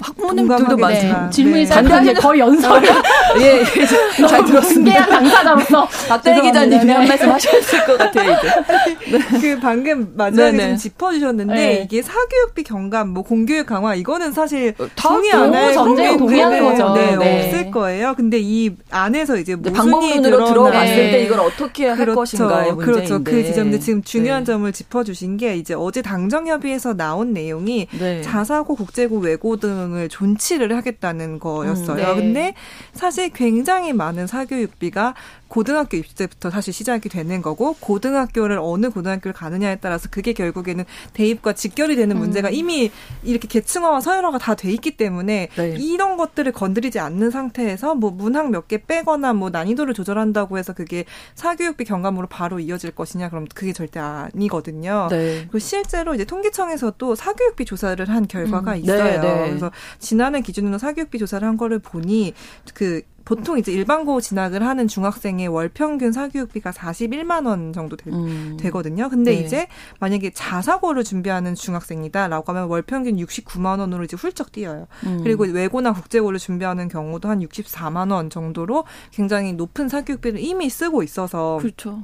[0.00, 1.24] 학부모님들도 많습니다.
[1.24, 1.30] 네.
[1.30, 2.82] 질문이 짧은데 거의 연설.
[3.40, 5.06] 예, 예, 잘 들었습니다.
[5.06, 9.10] 당사자로서 박대 기자님이 한 말씀 하셨을 것 같아요, 이제.
[9.16, 9.40] 네.
[9.40, 11.82] 그 방금 마지막에 좀 짚어주셨는데 네.
[11.84, 16.94] 이게 사교육비 경감, 뭐 공교육 강화 이거는 사실 어, 동의 안 할 전제 동의하는 거죠.
[16.94, 18.14] 네, 네, 없을 거예요.
[18.16, 22.14] 근데 이 안에서 이제 방법론으로 들어갔을 때 이걸 어떻게 할 그렇죠.
[22.20, 23.06] 것인가의 문제인데.
[23.08, 23.24] 그렇죠.
[23.24, 27.88] 그 지점인데 지금 중요한 점을 짚어주신 게 이제 어제 당정협의에서 나온 내용이
[28.22, 32.12] 자사고, 국제고, 외고 등 등을 존치를 하겠다는 거였어요.
[32.12, 32.22] 음, 네.
[32.22, 32.54] 근데
[32.92, 35.14] 사실 굉장히 많은 사교육비가
[35.50, 41.54] 고등학교 입시 때부터 사실 시작이 되는 거고 고등학교를 어느 고등학교를 가느냐에 따라서 그게 결국에는 대입과
[41.54, 42.20] 직결이 되는 음.
[42.20, 42.90] 문제가 이미
[43.24, 45.76] 이렇게 계층화와 서열화가 다 돼 있기 때문에 네.
[45.78, 51.04] 이런 것들을 건드리지 않는 상태에서 뭐 문항 몇 개 빼거나 뭐 난이도를 조절한다고 해서 그게
[51.34, 55.08] 사교육비 경감으로 바로 이어질 것이냐 그럼 그게 절대 아니거든요.
[55.10, 55.38] 네.
[55.42, 58.76] 그리고 실제로 이제 통계청에서도 사교육비 조사를 한 결과가 음.
[58.76, 59.02] 있어요.
[59.02, 59.48] 네, 네.
[59.48, 62.34] 그래서 지난해 기준으로 사교육비 조사를 한 거를 보니
[62.74, 68.56] 그 보통 이제 일반고 진학을 하는 중학생의 월 평균 사교육비가 41만 원 정도 되, 음.
[68.72, 69.40] 거든요 근데 네.
[69.40, 74.86] 이제 만약에 자사고를 준비하는 중학생이다라고 하면 월 평균 69만 원으로 이제 훌쩍 뛰어요.
[75.04, 75.20] 음.
[75.22, 81.58] 그리고 외고나 국제고를 준비하는 경우도 한 64만 원 정도로 굉장히 높은 사교육비를 이미 쓰고 있어서
[81.60, 82.02] 그렇죠.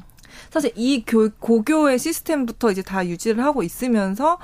[0.51, 4.39] 사실 이 교, 고교의 시스템부터 이제 다 유지를 하고 있으면서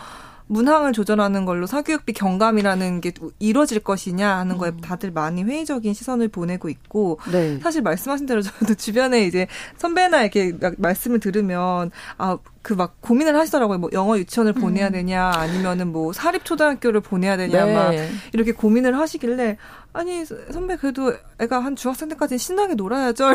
[0.52, 4.80] 문항을 조절하는 걸로 사교육비 경감이라는 게 이루어질 것이냐 하는 거에 음.
[4.80, 7.58] 다들 많이 회의적인 시선을 보내고 있고 네.
[7.60, 9.46] 사실 말씀하신 대로 저도 주변에 이제
[9.78, 13.78] 선배나 이렇게 말씀을 들으면 아 그 막 고민을 하시더라고요.
[13.78, 14.92] 뭐 영어 유치원을 보내야 음.
[14.92, 17.74] 되냐 아니면은 뭐 사립 초등학교를 보내야 되냐 네.
[17.74, 17.92] 막
[18.32, 19.56] 이렇게 고민을 하시길래
[19.94, 23.28] 아니 선배 그래도 애가 한 중학생 때까지 신나게 놀아야죠.
[23.28, 23.34] 음.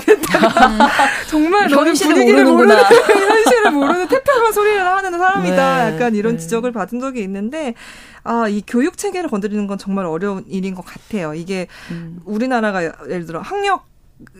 [1.29, 5.89] 정말 너는 분위기를 모르는 현실을 모르는 태평한 소리를 하는 사람이다.
[5.89, 5.93] 네.
[5.93, 6.39] 약간 이런 네.
[6.39, 7.75] 지적을 받은 적이 있는데
[8.23, 11.33] 아 이 교육 체계를 건드리는 건 정말 어려운 일인 것 같아요.
[11.33, 12.19] 이게 음.
[12.25, 13.85] 우리나라가 예를 들어 학력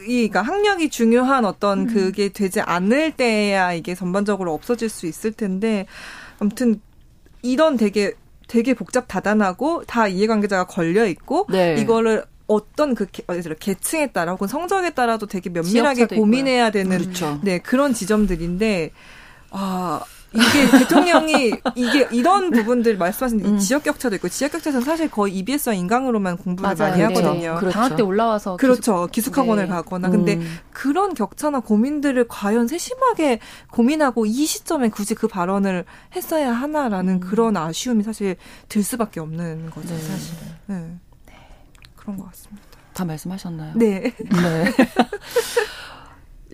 [0.08, 1.88] 이, 그러니까 학력이 중요한 어떤 음.
[1.88, 5.86] 그게 되지 않을 때야 이게 전반적으로 없어질 수 있을 텐데
[6.39, 6.82] 아무튼
[7.43, 8.13] 이런 되게
[8.48, 11.76] 되게 복잡 다단하고 다 이해관계자가 걸려 있고 네.
[11.80, 13.24] 이거를 어떤 그 계,
[13.60, 16.84] 계층에 따라 혹은 성적에 따라도 되게 면밀하게 고민해야 있고요.
[16.84, 17.40] 되는 그렇죠.
[17.44, 18.92] 네 그런 지점들인데
[19.52, 20.02] 아
[20.38, 23.58] 이게 대통령이 이게 이런 부분들 말씀하신 음.
[23.58, 26.91] 지역 격차도 있고 지역 격차는 사실 거의 EBS와 인강으로만 공부를 맞아요.
[26.91, 27.54] 많이 하거든요.
[27.54, 27.60] 네.
[27.60, 27.73] 그렇죠.
[27.73, 29.08] 방학 때 올라와서 그렇죠.
[29.12, 29.69] 기숙, 학원을 네.
[29.69, 30.60] 가거나 근데 음.
[30.71, 33.39] 그런 격차나 고민들을 과연 세심하게
[33.71, 37.19] 고민하고 이 시점에 굳이 그 발언을 했어야 하나라는 음.
[37.19, 38.36] 그런 아쉬움이 사실
[38.69, 40.00] 들 수밖에 없는 거죠, 네.
[40.00, 40.36] 사실.
[40.67, 40.76] 네.
[41.26, 41.34] 네.
[41.95, 42.67] 그런 것 같습니다.
[42.93, 43.73] 다 말씀하셨나요?
[43.76, 44.13] 네.
[44.17, 44.73] 네.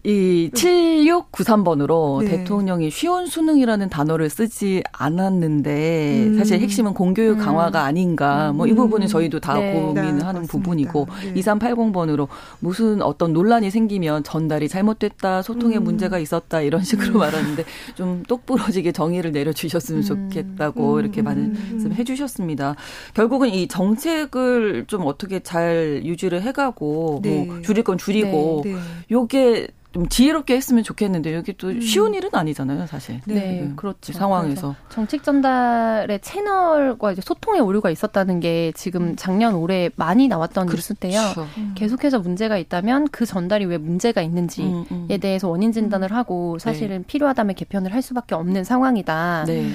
[0.06, 2.32] 이 7693번으로 네.
[2.32, 6.38] 대통령이 쉬운 수능이라는 단어를 쓰지 않았는데 음.
[6.38, 7.44] 사실 핵심은 공교육 음.
[7.44, 9.72] 강화가 아닌가 뭐이 부분은 저희도 다 네.
[9.72, 10.44] 고민을 네, 하는.
[10.46, 11.34] 부분이고 네.
[11.36, 12.28] 2380번으로
[12.60, 15.86] 무슨 어떤 논란이 생기면 전달이 잘못됐다 소통에 음.
[15.86, 17.20] 문제가 있었다 이런 식으로 음.
[17.20, 17.64] 말하는데
[17.96, 20.30] 좀 똑부러지게 정의를 내려주셨으면 음.
[20.30, 22.76] 좋겠다고 이렇게 말씀해 주셨습니다.
[23.14, 27.46] 결국은 이 정책을 좀 어떻게 잘 유지를 해가고 뭐 네.
[27.46, 28.76] 뭐 줄일 건 줄이고 네.
[29.10, 31.80] 요게 좀 지혜롭게 했으면 좋겠는데 여기 또 음.
[31.80, 33.22] 쉬운 일은 아니잖아요, 사실.
[33.26, 34.12] 네, 네 그렇죠.
[34.12, 39.16] 상황에서 정책 전달의 채널과 이제 소통의 오류가 있었다는 게 지금 음.
[39.16, 40.94] 작년 올해 많이 나왔던 그렇죠.
[40.94, 41.22] 뉴스인데요.
[41.58, 41.74] 음.
[41.76, 45.08] 계속해서 문제가 있다면 그 전달이 왜 문제가 있는지에 음, 음.
[45.22, 46.18] 대해서 원인 진단을 음.
[46.18, 46.64] 하고 네.
[46.64, 47.04] 사실은 네.
[47.06, 49.46] 필요하다면 개편을 할 수밖에 없는 상황이다.
[49.46, 49.70] 네.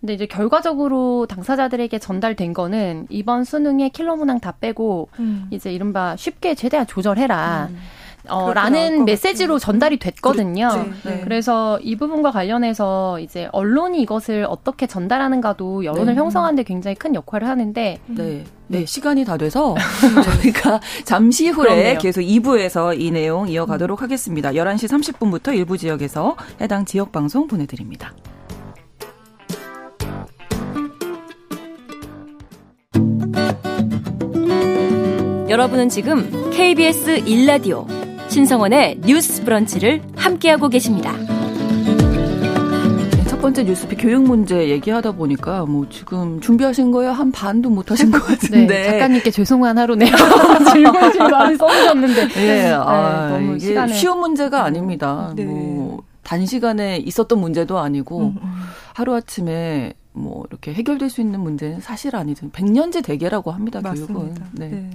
[0.00, 5.48] 근데 이제 결과적으로 당사자들에게 전달된 거는 이번 수능에 킬러 문항 다 빼고 음.
[5.50, 7.68] 이제 이른바 쉽게 최대한 조절해라.
[8.26, 8.30] 음.
[8.30, 10.68] 어, 라는 메시지로 전달이 됐거든요.
[11.04, 11.20] 네.
[11.22, 16.20] 그래서 이 부분과 관련해서 이제 언론이 이것을 어떻게 전달하는가도 여론을 네.
[16.20, 18.44] 형성하는데 굉장히 큰 역할을 하는데 네.
[18.66, 19.74] 네, 시간이 다 돼서
[20.42, 21.98] 저희가 잠시 후에 그렇네요.
[21.98, 24.52] 계속 2부에서 이 내용 이어가도록 하겠습니다.
[24.52, 28.14] 11시 30분부터 일부 지역에서 해당 지역 방송 보내드립니다.
[35.48, 37.86] 여러분은 지금 KBS 1라디오
[38.34, 41.16] 신성원의 뉴스 브런치를 함께하고 계십니다.
[41.16, 47.12] 네, 첫 번째 뉴스피 교육 문제 얘기하다 보니까 뭐 지금 준비하신 거예요?
[47.12, 48.66] 한 반도 못 하신 것 같은데.
[48.66, 50.10] 네, 작가님께 죄송한 하루네요.
[50.72, 52.28] 질문질 많이 써주셨는데.
[52.30, 53.94] 네, 아, 너무 이게 시간에...
[53.94, 55.32] 쉬운 문제가 아닙니다.
[55.36, 55.44] 네.
[55.44, 58.62] 뭐 단시간에 있었던 문제도 아니고 음, 음.
[58.94, 63.80] 하루아침에 뭐 이렇게 해결될 수 있는 문제는 사실 아니든 백년제 대계라고 합니다.
[63.80, 64.12] 맞습니다.
[64.12, 64.34] 교육은.
[64.54, 64.68] 네.
[64.70, 64.90] 네.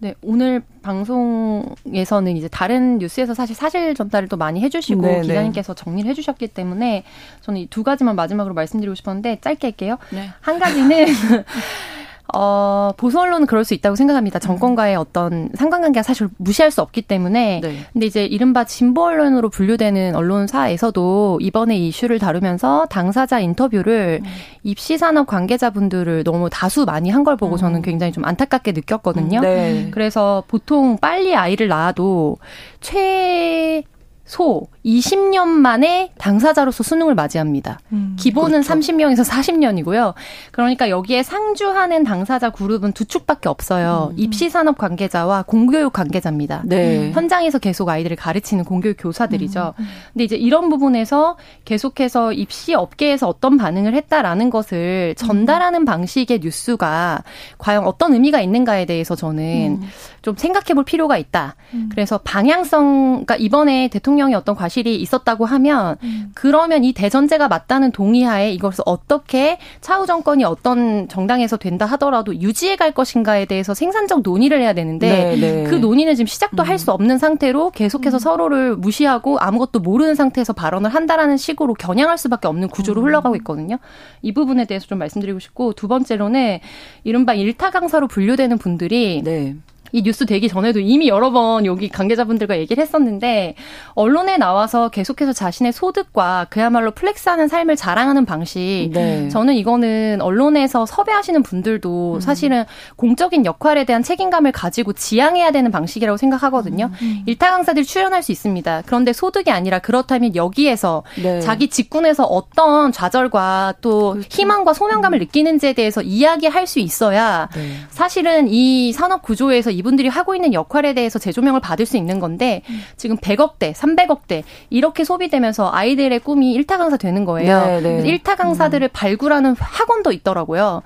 [0.00, 5.20] 네, 오늘 방송에서는 이제 다른 뉴스에서 사실 사실 전달을 또 많이 해주시고 네, 네.
[5.22, 7.02] 기자님께서 정리를 해주셨기 때문에
[7.40, 9.98] 저는 이 두 가지만 마지막으로 말씀드리고 싶었는데 짧게 할게요.
[10.10, 10.30] 네.
[10.40, 11.06] 한 가지는
[12.34, 14.38] 어, 보수 언론은 그럴 수 있다고 생각합니다.
[14.38, 17.60] 정권과의 어떤 상관관계가 사실 무시할 수 없기 때문에.
[17.62, 17.76] 네.
[17.92, 24.28] 근데 이제 이른바 진보 언론으로 분류되는 언론사에서도 이번에 이슈를 다루면서 당사자 인터뷰를 음.
[24.62, 27.58] 입시 산업 관계자분들을 너무 다수 많이 한 걸 보고 음.
[27.58, 29.40] 저는 굉장히 좀 안타깝게 느꼈거든요.
[29.40, 29.88] 음, 네.
[29.90, 32.36] 그래서 보통 빨리 아이를 낳아도
[32.80, 33.82] 최
[34.28, 37.80] 소 20년 만에 당사자로서 수능을 맞이합니다.
[37.92, 38.74] 음, 기본은 그렇죠.
[38.74, 40.12] 30명에서 40년이고요.
[40.52, 44.10] 그러니까 여기에 상주하는 당사자 그룹은 두 축밖에 없어요.
[44.12, 44.14] 음.
[44.18, 46.62] 입시 산업 관계자와 공교육 관계자입니다.
[46.66, 47.10] 네.
[47.12, 49.72] 현장에서 계속 아이들을 가르치는 공교육 교사들이죠.
[49.78, 49.82] 음.
[49.82, 49.88] 음.
[50.12, 57.24] 근데 이제 이런 부분에서 계속해서 입시 업계에서 어떤 반응을 했다라는 것을 전달하는 방식의 뉴스가
[57.56, 59.88] 과연 어떤 의미가 있는가에 대해서 저는 음.
[60.28, 61.54] 좀 생각해 볼 필요가 있다.
[61.72, 61.88] 음.
[61.90, 66.30] 그래서 방향성, 그러니까 이번에 대통령이 어떤 과실이 있었다고 하면 음.
[66.34, 72.92] 그러면 이 대전제가 맞다는 동의하에 이것을 어떻게 차후 정권이 어떤 정당에서 된다 하더라도 유지해 갈
[72.92, 75.64] 것인가에 대해서 생산적 논의를 해야 되는데 네, 네.
[75.64, 76.68] 그 논의는 지금 시작도 음.
[76.68, 78.20] 할수 없는 상태로 계속해서 음.
[78.20, 83.06] 서로를 무시하고 아무것도 모르는 상태에서 발언을 한다라는 식으로 겨냥할 수밖에 없는 구조로 음.
[83.06, 83.78] 흘러가고 있거든요.
[84.20, 86.58] 이 부분에 대해서 좀 말씀드리고 싶고 두 번째로는
[87.04, 89.56] 이른바 일타 강사로 분류되는 분들이 네.
[89.92, 93.54] 이 뉴스 되기 전에도 이미 여러 번 여기 관계자분들과 얘기를 했었는데
[93.94, 99.28] 언론에 나와서 계속해서 자신의 소득과 그야말로 flex하는 삶을 자랑하는 방식 네.
[99.28, 102.20] 저는 이거는 언론에서 섭외하시는 분들도 음.
[102.20, 102.64] 사실은
[102.96, 106.86] 공적인 역할에 대한 책임감을 가지고 지향해야 되는 방식이라고 생각하거든요.
[106.86, 106.96] 음.
[107.02, 107.22] 음.
[107.26, 108.82] 일타 강사들 출연할 수 있습니다.
[108.86, 111.40] 그런데 소득이 아니라 그렇다면 여기에서 네.
[111.40, 114.28] 자기 직군에서 어떤 좌절과 또 그렇죠.
[114.30, 115.20] 희망과 소명감을 음.
[115.20, 117.72] 느끼는지에 대해서 이야기할 수 있어야 네.
[117.90, 122.80] 사실은 이 산업 구조에서 이분들이 하고 있는 역할에 대해서 재조명을 받을 수 있는 건데 음.
[122.96, 127.66] 지금 100억대, 300억대 이렇게 소비되면서 아이들의 꿈이 일타 강사 되는 거예요.
[127.66, 128.08] 네, 네.
[128.08, 128.90] 일타 강사들을 음.
[128.92, 130.82] 발굴하는 학원도 있더라고요.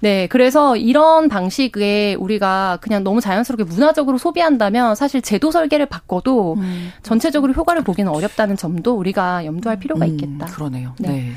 [0.00, 6.92] 네, 그래서 이런 방식에 우리가 그냥 너무 자연스럽게 문화적으로 소비한다면 사실 제도 설계를 바꿔도 음.
[7.02, 10.46] 전체적으로 효과를 보기는 어렵다는 점도 우리가 염두할 필요가 음, 있겠다.
[10.46, 10.94] 그러네요.
[10.98, 11.08] 네.
[11.08, 11.32] 네.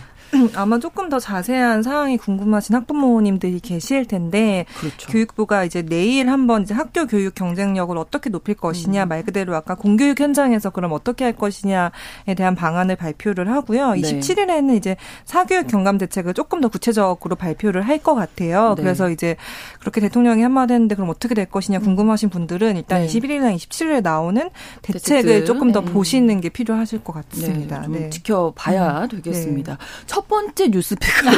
[0.55, 5.11] 아마 조금 더 자세한 사항이 궁금하신 학부모님들이 계실 텐데 그렇죠.
[5.11, 9.07] 교육부가 이제 내일 한번 이제 학교 교육 경쟁력을 어떻게 높일 것이냐 음.
[9.09, 11.89] 말 그대로 아까 공교육 현장에서 그럼 어떻게 할 것이냐에
[12.35, 13.93] 대한 방안을 발표를 하고요.
[13.93, 14.01] 네.
[14.01, 18.75] 27일에는 이제 사교육 경감 대책을 조금 더 구체적으로 발표를 할 것 같아요.
[18.77, 18.83] 네.
[18.83, 19.35] 그래서 이제
[19.81, 23.07] 그렇게 대통령이 한마디 했는데 그럼 어떻게 될 것이냐 궁금하신 분들은 일단 네.
[23.07, 24.49] 21일이나 27일에 나오는
[24.83, 25.43] 대책을.
[25.45, 25.91] 조금 더 네.
[25.91, 27.81] 보시는 게 필요하실 것 같습니다.
[27.89, 29.07] 네, 좀 지켜봐야 음.
[29.09, 29.77] 되겠습니다.
[30.19, 31.32] 첫 번째 뉴스픽을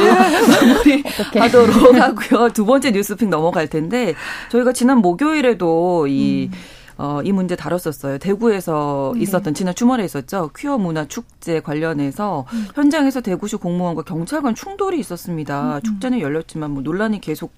[1.35, 2.49] 마무리하도록 하고요.
[2.49, 4.15] 두 번째 뉴스픽 넘어갈 텐데
[4.49, 6.57] 저희가 지난 목요일에도 이 음.
[6.97, 8.17] 어, 이 문제 다뤘었어요.
[8.17, 9.21] 대구에서 네.
[9.21, 10.49] 있었던 지난 주말에 있었죠.
[10.57, 12.67] 퀴어 문화 축제 관련해서 음.
[12.73, 15.75] 현장에서 대구시 공무원과 경찰관 충돌이 있었습니다.
[15.75, 15.81] 음.
[15.83, 17.53] 축제는 열렸지만 뭐 논란이 계속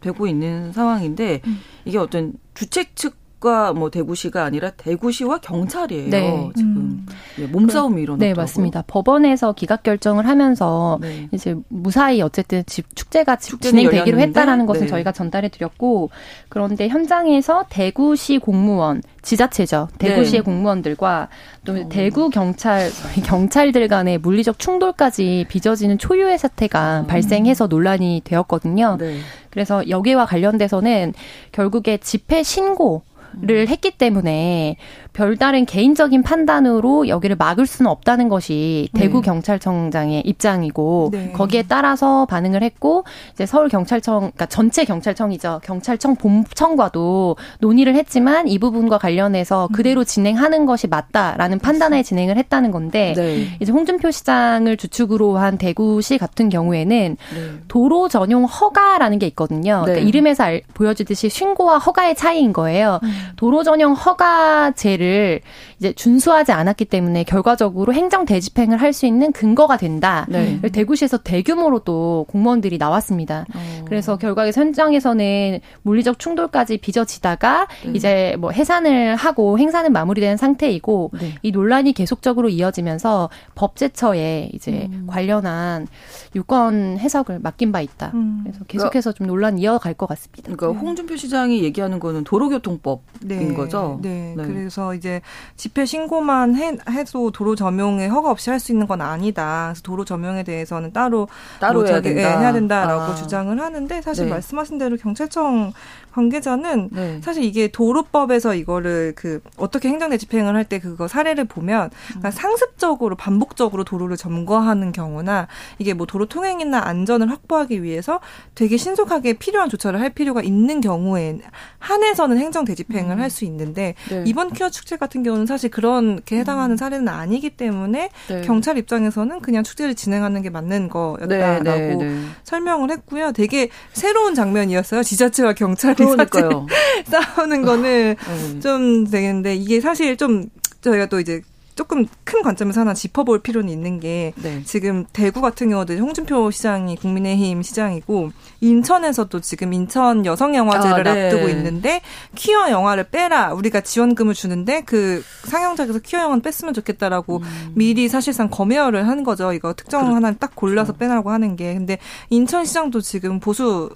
[0.00, 1.60] 되고 있는 상황인데 음.
[1.86, 6.10] 이게 어떤 주최 측 대구가 뭐 대구시가 아니라 대구시와 경찰이에요.
[6.10, 6.50] 네.
[6.56, 7.06] 지금 음.
[7.38, 8.28] 예, 몸싸움이 일어났다고.
[8.28, 8.82] 네, 맞습니다.
[8.86, 11.28] 법원에서 기각 결정을 하면서 네.
[11.32, 14.86] 이제 무사히 어쨌든 집 축제가 진행되기로 했다라는 것은 네.
[14.88, 16.10] 저희가 전달해 드렸고
[16.48, 19.88] 그런데 현장에서 대구시 공무원 지자체죠.
[19.98, 20.44] 대구시의 네.
[20.44, 21.28] 공무원들과
[21.64, 21.88] 또 어.
[21.88, 22.90] 대구 경찰
[23.24, 27.06] 경찰들 간의 물리적 충돌까지 빚어지는 초유의 사태가 음.
[27.06, 28.96] 발생해서 논란이 되었거든요.
[28.98, 29.18] 네.
[29.50, 31.14] 그래서 여기와 관련돼서는
[31.52, 33.02] 결국에 집회 신고
[33.34, 33.66] 음.
[33.68, 34.76] 했기 때문에
[35.12, 39.00] 별다른 개인적인 판단으로 여기를 막을 수는 없다는 것이 네.
[39.00, 41.32] 대구 경찰청장의 입장이고 네.
[41.32, 48.58] 거기에 따라서 반응을 했고 이제 서울 경찰청 그러니까 전체 경찰청이죠 경찰청 본청과도 논의를 했지만 이
[48.58, 49.72] 부분과 관련해서 음.
[49.72, 53.48] 그대로 진행하는 것이 맞다라는 판단에 진행을 했다는 건데 네.
[53.60, 57.50] 이제 홍준표 시장을 주축으로 한 대구시 같은 경우에는 네.
[57.66, 59.82] 도로 전용 허가라는 게 있거든요.
[59.82, 60.08] 그러니까 네.
[60.08, 63.00] 이름에서 알, 보여주듯이 신고와 허가의 차이인 거예요.
[63.02, 63.08] 음.
[63.36, 65.40] 도로 전용 허가제를
[65.78, 70.26] 이제 준수하지 않았기 때문에 결과적으로 행정 대집행을 할 수 있는 근거가 된다.
[70.28, 70.60] 네.
[70.60, 73.44] 대구시에서 대규모로 또 공무원들이 나왔습니다.
[73.54, 73.84] 어.
[73.86, 77.92] 그래서 결과에 현장에서는 물리적 충돌까지 빚어지다가 네.
[77.94, 81.34] 이제 뭐 해산을 하고 행사는 마무리된 상태이고 네.
[81.42, 85.06] 이 논란이 계속적으로 이어지면서 법제처에 이제 음.
[85.08, 85.86] 관련한
[86.34, 88.12] 유권 해석을 맡긴 바 있다.
[88.14, 88.40] 음.
[88.42, 90.50] 그래서 계속해서 좀 논란 이어갈 것 같습니다.
[90.54, 93.52] 그러니까 홍준표 시장이 얘기하는 거는 도로교통법인 네.
[93.52, 93.98] 거죠.
[94.02, 94.34] 네.
[94.36, 94.44] 네.
[94.44, 95.20] 그래서 이제
[95.56, 99.68] 집회 신고만 해, 해도 도로 점용에 허가 없이 할 수 있는 건 아니다.
[99.72, 101.28] 그래서 도로 점용에 대해서는 따로
[101.60, 102.20] 따로 뭐 해야, 된다.
[102.20, 103.14] 예, 해야 된다라고 아.
[103.14, 104.30] 주장을 하는데 사실 네.
[104.30, 105.72] 말씀하신 대로 경찰청
[106.12, 107.20] 관계자는 네.
[107.22, 113.16] 사실 이게 도로법에서 이거를 그 어떻게 행정대 집행을 할 때 그거 사례를 보면 그러니까 상습적으로
[113.16, 118.20] 반복적으로 도로를 점거하는 경우나 이게 뭐 도로 통행이나 안전을 확보하기 위해서
[118.54, 121.38] 되게 신속하게 필요한 조처를 할 필요가 있는 경우에
[121.78, 123.20] 한해서는 행정 대집행을 음.
[123.20, 124.24] 할수 있는데 네.
[124.26, 126.76] 이번 퀴어 축제 같은 경우는 사실 그런게 해당하는 음.
[126.76, 128.40] 사례는 아니기 때문에 네.
[128.42, 132.20] 경찰 입장에서는 그냥 축제를 진행하는 게 맞는 거였다라고 네, 네, 네.
[132.44, 133.32] 설명을 했고요.
[133.32, 135.02] 되게 새로운 장면이었어요.
[135.02, 136.66] 지자체와 경찰이 그러니까요.
[137.06, 140.48] 싸우는 거는 어, 좀 되겠는데 이게 사실 좀
[140.80, 141.42] 저희가 또 이제
[141.78, 144.64] 조금 큰 관점에서 하나 짚어볼 필요는 있는 게 네.
[144.64, 151.26] 지금 대구 같은 경우도 홍준표 시장이 국민의힘 시장이고 인천에서도 지금 인천 여성 영화제를 아, 네.
[151.26, 152.00] 앞두고 있는데
[152.34, 157.72] 퀴어 영화를 빼라 우리가 지원금을 주는데 그 상영작에서 퀴어 영화는 뺐으면 좋겠다라고 음.
[157.74, 159.52] 미리 사실상 검열을 하는 거죠.
[159.52, 163.90] 이거 특정 그렇, 하나를 딱 골라서 빼라고 하는 게 근데 인천 시장도 지금 보수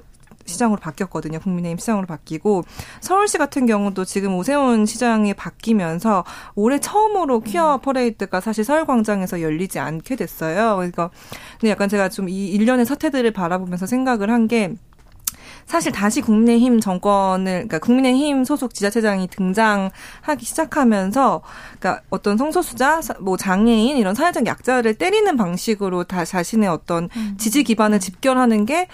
[0.46, 1.38] 시장으로 바뀌었거든요.
[1.38, 2.64] 국민의힘 시장으로 바뀌고
[3.00, 6.24] 서울시 같은 경우도 지금 오세훈 시장이 바뀌면서
[6.57, 7.81] 올해 처음으로 퀴어 음.
[7.81, 10.76] 퍼레이드가 사실 서울광장에서 열리지 않게 됐어요.
[10.76, 11.11] 그러니까
[11.61, 14.74] 근데 약간 제가 좀 이 일련의 사태들을 바라보면서 생각을 한게
[15.66, 21.42] 사실 다시 국민의힘 정권을 그러니까 국민의힘 소속 지자체장이 등장하기 시작하면서
[21.78, 27.35] 그러니까 어떤 성소수자, 뭐 장애인 이런 사회적 약자를 때리는 방식으로 다 자신의 어떤 음.
[27.38, 28.88] 지지 기반을 집결하는 게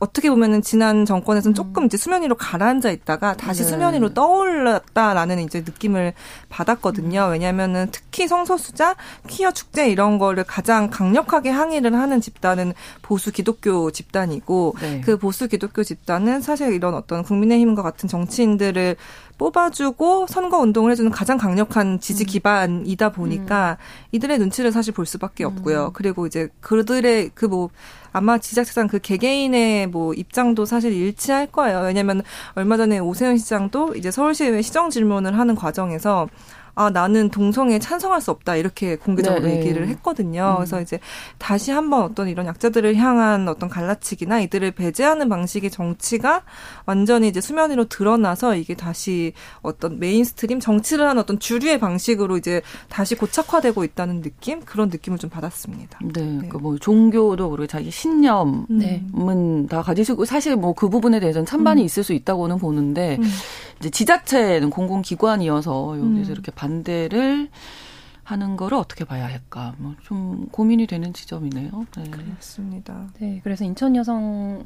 [0.00, 1.86] 어떻게 보면은 지난 정권에서는 조금 음.
[1.86, 3.68] 이제 수면 위로 가라앉아 있다가 다시 네.
[3.68, 6.14] 수면 위로 떠올랐다라는 이제 느낌을
[6.48, 7.26] 받았거든요.
[7.26, 7.32] 음.
[7.32, 8.96] 왜냐면은 특히 성소수자,
[9.28, 15.00] 퀴어 축제 이런 거를 가장 강력하게 항의를 하는 집단은 보수 기독교 집단이고 네.
[15.02, 18.96] 그 보수 기독교 집단은 사실 이런 어떤 국민의힘과 같은 정치인들을
[19.40, 22.26] 뽑아주고 선거 운동을 해주는 가장 강력한 지지 음.
[22.26, 24.06] 기반이다 보니까 음.
[24.12, 25.86] 이들의 눈치를 사실 볼 수밖에 없고요.
[25.86, 25.90] 음.
[25.94, 27.68] 그리고 이제 그들의 그 뭐
[28.12, 31.80] 아마 지자체장 그 개개인의 뭐 입장도 사실 일치할 거예요.
[31.80, 32.22] 왜냐하면
[32.54, 36.28] 얼마 전에 오세훈 시장도 이제 서울시의회 시정 질문을 하는 과정에서
[36.74, 39.60] 아 나는 동성애에 찬성할 수 없다 이렇게 공개적으로 네, 네.
[39.60, 40.52] 얘기를 했거든요.
[40.52, 40.56] 음.
[40.56, 40.98] 그래서 이제
[41.38, 46.42] 다시 한번 어떤 이런 약자들을 향한 어떤 갈라치기나 이들을 배제하는 방식의 정치가
[46.86, 52.62] 완전히 이제 수면 위로 드러나서 이게 다시 어떤 mainstream 정치를 하는 어떤 주류의 방식으로 이제
[52.88, 56.00] 다시 고착화되고 있다는 느낌 그런 느낌을 좀 받았습니다.
[56.02, 56.48] 네, 네.
[56.48, 59.04] 그뭐 종교도 그리고 자기 신념은 네.
[59.68, 61.84] 다 가지시고 사실 뭐 그 부분에 대해서는 찬반이 음.
[61.84, 63.18] 있을 수 있다고는 보는데.
[63.20, 63.24] 음.
[63.80, 66.32] 이제 지자체는 공공기관이어서 여기서 음.
[66.32, 67.48] 이렇게 반대를
[68.24, 69.74] 하는 거를 어떻게 봐야 할까?
[69.78, 71.70] 뭐 좀 고민이 되는 지점이네요.
[71.96, 72.04] 네.
[72.10, 73.08] 그렇습니다.
[73.18, 74.62] 네, 그래서 인천 여성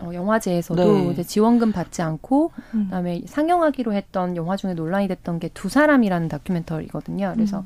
[0.00, 1.12] 어, 영화제에서도 네.
[1.12, 2.84] 이제 지원금 받지 않고 음.
[2.84, 7.32] 그다음에 상영하기로 했던 영화 중에 논란이 됐던 게 두 사람이라는 다큐멘터리거든요.
[7.34, 7.64] 그래서 음.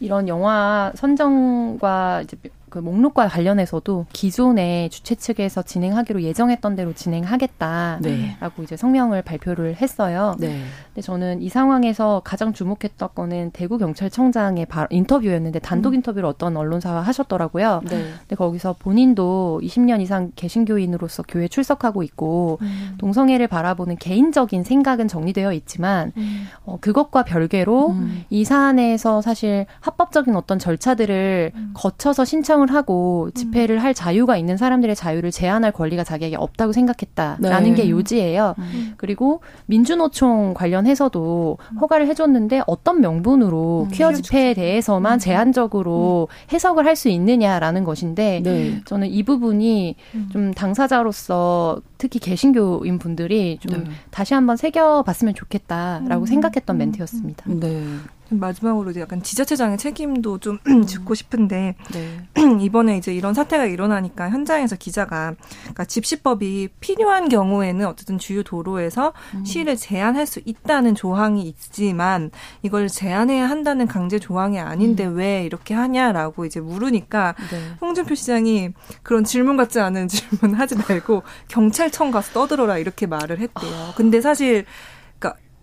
[0.00, 2.36] 이런 영화 선정과 이제
[2.70, 8.36] 그 목록과 관련해서도 기존의 주최 측에서 진행하기로 예정했던 대로 진행하겠다라고 네.
[8.62, 10.36] 이제 성명을 발표를 했어요.
[10.38, 10.62] 네.
[10.88, 15.94] 근데 저는 이 상황에서 가장 주목했던 거는 대구 경찰청장의 인터뷰였는데 단독 음.
[15.94, 17.82] 인터뷰를 어떤 언론사와 하셨더라고요.
[17.84, 18.12] 네.
[18.20, 22.94] 근데 거기서 본인도 20년 이상 개신교인으로서 교회 출석하고 있고 음.
[22.98, 26.46] 동성애를 바라보는 개인적인 생각은 정리되어 있지만 음.
[26.64, 28.24] 어, 그것과 별개로 음.
[28.30, 31.70] 이 사안에서 사실 합법적인 어떤 절차들을 음.
[31.74, 33.82] 거쳐서 신청 설명을 하고 집회를 음.
[33.82, 37.74] 할 자유가 있는 사람들의 자유를 제한할 권리가 자기에게 없다고 생각했다라는 네.
[37.74, 38.54] 게 요지예요.
[38.58, 38.94] 음.
[38.96, 41.78] 그리고 민주노총 관련해서도 음.
[41.78, 43.90] 허가를 해줬는데 어떤 명분으로 음.
[43.92, 45.18] 퀴어 집회에 대해서만 음.
[45.18, 48.80] 제한적으로 해석을 할 수 있느냐라는 것인데 네.
[48.84, 49.94] 저는 이 부분이
[50.32, 53.90] 좀 당사자로서 특히 개신교인 분들이 좀 네.
[54.10, 57.44] 다시 한번 새겨봤으면 좋겠다라고 생각했던 멘트였습니다.
[57.46, 57.84] 네.
[58.30, 62.28] 마지막으로 이제 약간 지자체장의 책임도 좀 짚고 싶은데 네.
[62.60, 69.44] 이번에 이제 이런 사태가 일어나니까 현장에서 기자가 그러니까 집시법이 필요한 경우에는 어쨌든 주요 도로에서 음.
[69.44, 72.30] 시위를 제한할 수 있다는 조항이 있지만
[72.62, 75.16] 이걸 제한해야 한다는 강제 조항이 아닌데 음.
[75.16, 77.72] 왜 이렇게 하냐라고 이제 물으니까 네.
[77.80, 78.70] 홍준표 시장이
[79.02, 83.92] 그런 질문 같지 않은 질문 하지 말고 경찰청 가서 떠들어라 이렇게 말을 했대요.
[83.96, 84.64] 근데 사실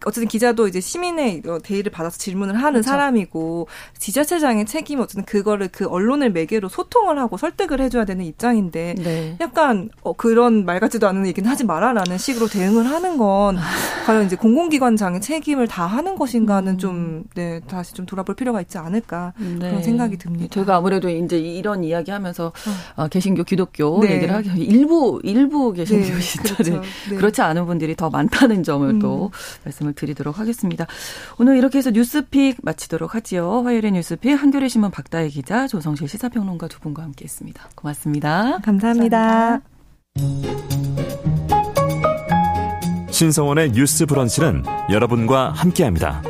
[0.06, 2.90] 어쨌든 기자도 이제 시민의 대의를 받아서 질문을 하는 그렇죠.
[2.90, 9.38] 사람이고 지자체장의 책임 어쨌든 그거를 그 언론을 매개로 소통을 하고 설득을 해줘야 되는 입장인데 네.
[9.42, 13.58] 약간 어, 그런 말 같지도 않은 얘기는 하지 마라라는 식으로 대응을 하는 건
[14.06, 16.78] 과연 이제 공공기관장의 책임을 다 하는 것인가는 음.
[16.78, 19.58] 좀 네, 다시 좀 돌아볼 필요가 있지 않을까 네.
[19.58, 20.48] 그런 생각이 듭니다.
[20.52, 23.04] 제가 아무래도 이제 이런 이야기하면서 어.
[23.04, 24.16] 어, 개신교 기독교 네.
[24.16, 26.20] 얘기를 하기 일부 일부 개신교 네.
[26.20, 26.82] 신자들 그렇죠.
[27.10, 27.16] 네.
[27.16, 29.00] 그렇지 않은 분들이 더 많다는 점을 음.
[29.00, 29.32] 또
[29.64, 30.86] 말씀을 드리도록 하겠습니다.
[31.40, 33.64] 오늘 이렇게 해서 뉴스픽 마치도록 하지요.
[33.64, 37.70] 화요일의 뉴스픽 한겨레 신문 박다혜 기자, 조성실 시사평론가 두 분과 함께했습니다.
[37.76, 38.60] 고맙습니다.
[38.60, 39.62] 감사합니다.
[43.12, 46.22] 신성원의 뉴스 브런치는 여러분과 함께합니다.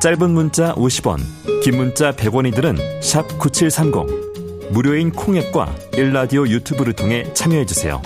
[0.00, 1.18] 짧은 문자 50원,
[1.62, 4.72] 긴 문자 100원이들은 샵 9730.
[4.72, 8.02] 무료인 콩앱과 일라디오 유튜브를 통해 참여해 주세요.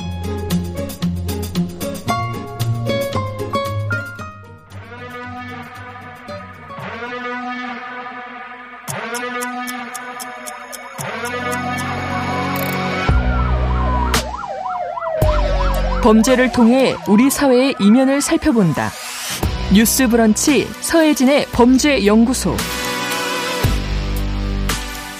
[16.03, 18.89] 범죄를 통해 우리 사회의 이면을 살펴본다.
[19.75, 22.55] 뉴스 브런치 서혜진의 범죄 연구소.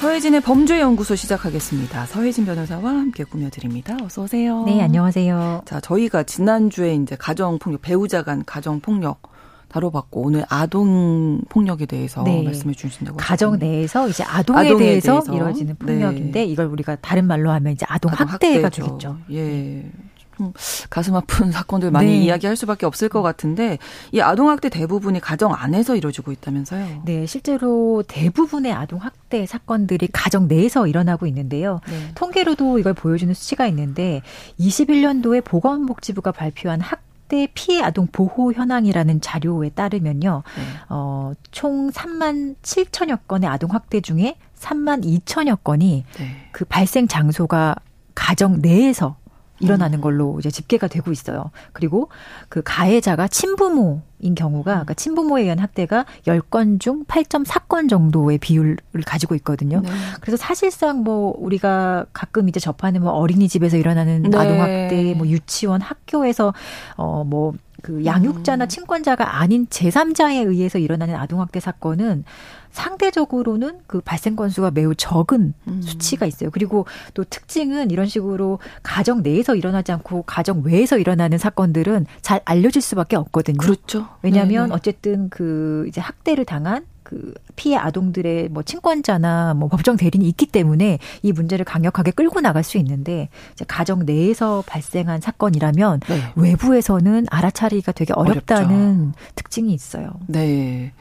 [0.01, 2.07] 서혜진의 범죄연구소 시작하겠습니다.
[2.07, 3.99] 서혜진 변호사와 함께 꾸며드립니다.
[4.03, 4.65] 어서 오세요.
[4.65, 5.63] 네, 안녕하세요.
[5.67, 9.21] 자, 저희가 지난주에 이제 가정폭력, 배우자 간 가정폭력
[9.69, 12.43] 다뤄봤고 오늘 아동 폭력에 대해서 네.
[12.43, 16.45] 말씀해 주신다고 가정 내에서 이제 아동에, 아동에 대해서, 대해서, 이루어지는 폭력인데 네.
[16.47, 18.87] 이걸 우리가 다른 말로 하면 이제 아동, 아동 학대가 학대죠.
[18.87, 19.19] 되겠죠.
[19.31, 19.43] 예.
[19.43, 19.93] 네.
[20.41, 20.53] 좀
[20.89, 22.25] 가슴 아픈 사건들 많이 네.
[22.25, 23.79] 이야기할 수밖에 없을 것 같은데
[24.13, 27.03] 이 아동학대 대부분이 가정 안에서 이루어지고 있다면서요?
[27.05, 31.81] 네, 실제로 대부분의 아동학대 사건들이 가정 내에서 일어나고 있는데요.
[31.89, 32.13] 네.
[32.15, 34.23] 통계로도 이걸 보여주는 수치가 있는데
[34.59, 40.43] 21년도에 보건복지부가 발표한 학 학대 피해 아동 보호 현황이라는 자료에 따르면요.
[40.57, 40.63] 네.
[40.89, 46.49] 어, 총 3만 7천여 건의 아동 학대 중에 3만 2천여 건이 네.
[46.51, 47.77] 그 발생 장소가
[48.17, 49.17] 가정 내에서
[49.61, 50.01] 일어나는 음.
[50.01, 51.51] 걸로 이제 집계가 되고 있어요.
[51.73, 52.09] 그리고
[52.49, 59.81] 그 가해자가 친부모인 경우가 그러니까 친부모에 의한 학대가 10건 중 8.4건 정도의 비율을 가지고 있거든요.
[59.81, 59.91] 네.
[60.21, 64.37] 그래서 사실상 뭐 우리가 가끔 이제 접하는 뭐 어린이집에서 일어나는 네.
[64.37, 66.55] 아동 학대, 뭐 유치원, 학교에서
[66.97, 68.69] 어뭐 그 양육자나 음.
[68.69, 72.25] 친권자가 아닌 제3자에 의해서 일어나는 아동학대 사건은
[72.71, 75.83] 상대적으로는 그 발생 건수가 매우 적은 음.
[75.83, 76.51] 수치가 있어요.
[76.51, 82.81] 그리고 또 특징은 이런 식으로 가정 내에서 일어나지 않고 가정 외에서 일어나는 사건들은 잘 알려질
[82.81, 83.59] 수밖에 없거든요.
[83.59, 84.09] 그렇죠.
[84.23, 84.75] 왜냐하면 네네.
[84.75, 91.01] 어쨌든 그 이제 학대를 당한 그 피해 아동들의 뭐 친권자나 뭐 법정 대리인이 있기 때문에
[91.23, 96.33] 이 문제를 강력하게 끌고 나갈 수 있는데 이제 가정 내에서 발생한 사건이라면 네.
[96.37, 99.13] 외부에서는 알아차리기가 되게 어렵다는 어렵죠.
[99.35, 100.13] 특징이 있어요.
[100.29, 100.93] 네.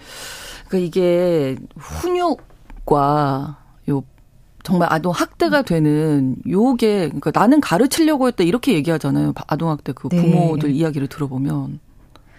[0.67, 3.57] 그러니까 이게 훈육과
[3.91, 4.03] 요
[4.63, 9.33] 정말 아동 학대가 되는 요게 그러니까 나는 가르치려고 했다 이렇게 얘기하잖아요.
[9.45, 10.19] 아동 학대 그 네.
[10.19, 10.75] 부모들 네.
[10.75, 11.79] 이야기를 들어보면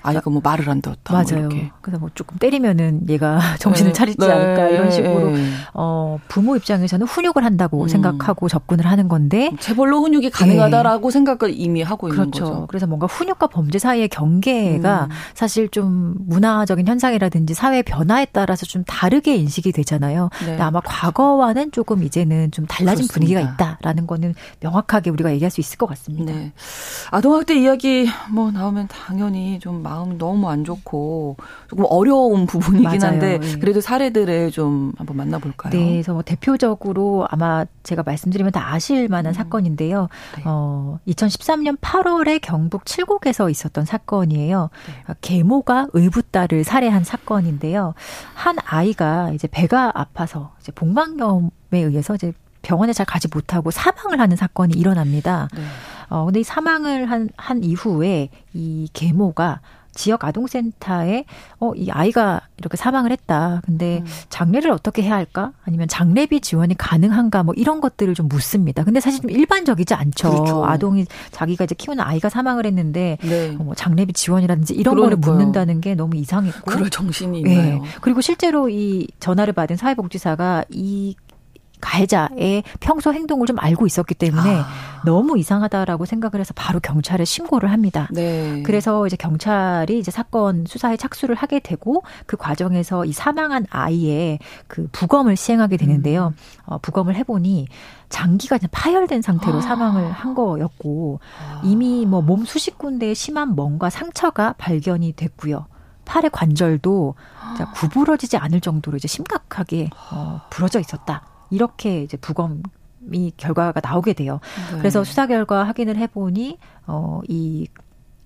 [0.02, 1.12] 아이가 뭐 말을 안 듣었다.
[1.12, 1.48] 뭐 맞아요.
[1.48, 3.92] 뭐 그래서 뭐 조금 때리면은 얘가 정신을 네.
[3.92, 4.30] 차리지 네.
[4.30, 5.50] 않을까 이런 식으로 네.
[5.74, 7.88] 어 부모 입장에서는 훈육을 한다고 음.
[7.88, 11.12] 생각하고 접근을 하는 건데 재벌로 훈육이 가능하다라고 네.
[11.12, 12.44] 생각을 이미 하고 있는 그렇죠.
[12.44, 12.66] 거죠.
[12.68, 15.10] 그래서 뭔가 훈육과 범죄 사이의 경계가 음.
[15.34, 20.30] 사실 좀 문화적인 현상이라든지 사회 변화에 따라서 좀 다르게 인식이 되잖아요.
[20.40, 20.46] 네.
[20.46, 23.12] 근데 아마 과거와는 조금 이제는 좀 달라진 그렇습니다.
[23.14, 26.32] 분위기가 있다라는 거는 명확하게 우리가 얘기할 수 있을 것 같습니다.
[26.32, 26.52] 네.
[27.10, 31.36] 아동학대 이야기 뭐 나오면 당연히 좀 마음이 너무 안 좋고
[31.68, 33.12] 조금 어려운 부분이긴 맞아요.
[33.12, 33.58] 한데 네.
[33.58, 35.72] 그래도 사례들을 좀 한번 만나볼까요?
[35.72, 39.34] 네, 그래서 뭐 대표적으로 아마 제가 말씀드리면 다 아실 만한 음.
[39.34, 40.08] 사건인데요.
[40.36, 40.42] 네.
[40.46, 44.70] 어, 2013년 8월에 경북 칠곡에서 있었던 사건이에요.
[44.86, 45.14] 네.
[45.22, 47.94] 계모가 의붓딸을 살해한 사건인데요.
[48.34, 52.32] 한 아이가 이제 배가 아파서 이제 복막염에 의해서 이제
[52.62, 55.48] 병원에 잘 가지 못하고 사망을 하는 사건이 일어납니다.
[55.52, 55.62] 네.
[56.10, 59.60] 어, 근데 이 사망을 한, 한 이후에 이 계모가
[59.92, 61.24] 지역 아동센터에
[61.58, 63.60] 어, 이 아이가 이렇게 사망을 했다.
[63.64, 64.06] 근데 음.
[64.28, 65.52] 장례를 어떻게 해야 할까?
[65.64, 67.42] 아니면 장례비 지원이 가능한가?
[67.42, 68.84] 뭐 이런 것들을 좀 묻습니다.
[68.84, 70.30] 근데 사실 좀 일반적이지 않죠.
[70.30, 70.64] 그렇죠.
[70.64, 73.50] 아동이 자기가 이제 키우는 아이가 사망을 했는데 네.
[73.50, 75.20] 뭐 장례비 지원이라든지 이런 그러니까요.
[75.20, 77.50] 거를 묻는다는 너무 이상했고 그럴 정신이 네.
[77.52, 77.82] 있나요?
[78.00, 81.16] 그리고 실제로 이 전화를 받은 사회복지사가 이
[81.80, 84.66] 가해자의 평소 행동을 좀 알고 있었기 때문에 아.
[85.04, 88.08] 너무 이상하다라고 생각을 해서 바로 경찰에 신고를 합니다.
[88.12, 88.62] 네.
[88.64, 94.88] 그래서 이제 경찰이 이제 사건 수사에 착수를 하게 되고 그 과정에서 이 사망한 아이의 그
[94.92, 96.34] 부검을 시행하게 되는데요.
[96.36, 96.62] 음.
[96.66, 97.66] 어, 부검을 해보니
[98.08, 99.60] 장기가 파열된 상태로 아.
[99.60, 101.60] 사망을 한 거였고 아.
[101.64, 105.66] 이미 뭐 몸 수십 군데에 심한 멍과 상처가 발견이 됐고요.
[106.04, 107.14] 팔의 관절도
[107.74, 111.22] 구부러지지 않을 정도로 이제 심각하게 어, 부러져 있었다.
[111.50, 112.62] 이렇게 이제 부검
[113.12, 114.40] 이 결과가 나오게 돼요.
[114.72, 114.78] 네.
[114.78, 117.66] 그래서 수사 결과 확인을 해보니 어이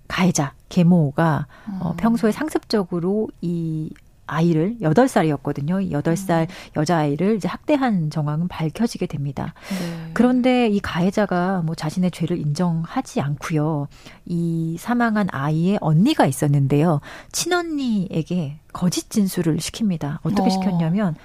[0.09, 1.79] 가해자 계모가 어, 음.
[1.81, 3.91] 어, 평소에 상습적으로 이
[4.27, 6.47] 아이를 여덟 살이었거든요 여덟 살 음.
[6.77, 9.55] 여자아이를 이제 학대한 정황은 밝혀지게 됩니다.
[9.69, 10.11] 네.
[10.15, 13.89] 그런데 이 가해자가 뭐 자신의 죄를 인정하지 않고요.
[14.25, 17.01] 이 사망한 아이의 언니가 있었는데요.
[17.33, 20.19] 친언니에게 거짓 진술을 시킵니다.
[20.23, 20.51] 어떻게 어.
[20.51, 21.19] 시켰냐면 어,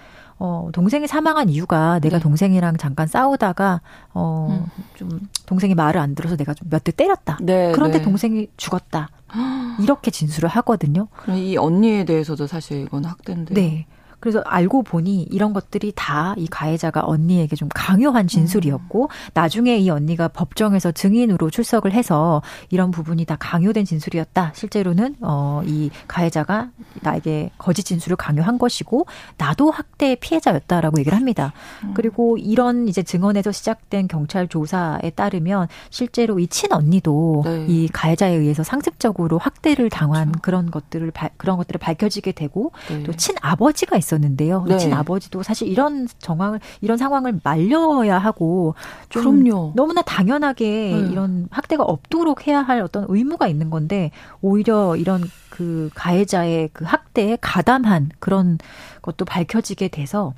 [0.72, 2.24] 동생이 사망한 이유가 내가 네.
[2.24, 3.82] 동생이랑 잠깐 싸우다가,
[4.14, 4.66] 어, 음.
[4.96, 5.10] 좀,
[5.46, 7.38] 동생이 말을 안 들어서 내가 좀 몇 대 때렸다.
[7.42, 8.04] 네, 그런데 네.
[8.04, 9.10] 동생이 죽었다.
[9.82, 11.08] 이렇게 진술을 하거든요.
[11.18, 13.54] 그럼 이 언니에 대해서도 사실 이건 학대인데.
[13.54, 13.86] 네.
[14.20, 19.08] 그래서 알고 보니 이런 것들이 다 이 가해자가 언니에게 좀 강요한 진술이었고 음.
[19.34, 24.54] 나중에 이 언니가 법정에서 증인으로 출석을 해서 이런 부분이 다 강요된 진술이었다.
[24.56, 26.70] 실제로는 어 이 가해자가
[27.02, 29.06] 나에게 거짓 진술을 강요한 것이고
[29.38, 31.54] 나도 학대 피해자였다라고 얘기를 합니다.
[31.84, 31.94] 음.
[31.94, 37.66] 그리고 이런 이제 증언에서 시작된 경찰 조사에 따르면 실제로 이 친언니도 네.
[37.68, 40.42] 이 가해자에 의해서 상습적으로 학대를 당한 그렇죠.
[40.42, 43.04] 그런 것들을 그런 것들을 밝혀지게 되고 네.
[43.04, 44.66] 또 친아버지가 있 있었는데요.
[44.68, 44.78] 네.
[44.78, 48.76] 친 아버지도 사실 이런 정황을 이런 상황을 말려야 하고
[49.10, 49.74] 좀 그럼요.
[49.76, 51.12] 너무나 당연하게 네.
[51.12, 57.38] 이런 학대가 없도록 해야 할 어떤 의무가 있는 건데 오히려 이런 그 가해자의 그 학대에
[57.40, 58.58] 가담한 그런
[59.02, 60.34] 것도 밝혀지게 돼서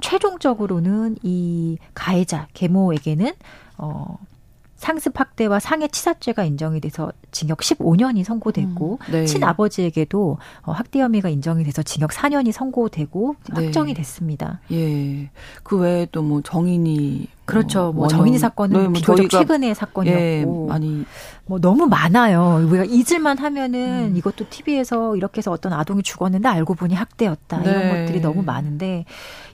[0.00, 3.32] 최종적으로는 이 가해자 계모에게는
[3.78, 4.18] 어
[4.76, 9.24] 상습 학대와 상해 치사죄가 인정이 돼서 징역 15년이 선고됐고 음, 네.
[9.24, 13.64] 친아버지에게도 어, 학대 혐의가 인정이 돼서 징역 4년이 선고되고 네.
[13.64, 14.60] 확정이 됐습니다.
[14.70, 15.30] 예.
[15.62, 17.84] 그 외에 또 뭐 정인이 그렇죠.
[17.84, 21.04] 뭐, 뭐 정인이 사건은 네, 뭐 비교적 최근의 사건이었고 예, 많이
[21.46, 22.66] 뭐 너무 많아요.
[22.68, 24.16] 우리가 잊을만 하면은 음.
[24.16, 27.58] 이것도 TV에서 이렇게 해서 어떤 아동이 죽었는데 알고 보니 학대였다.
[27.60, 27.70] 네.
[27.70, 29.04] 이런 것들이 너무 많은데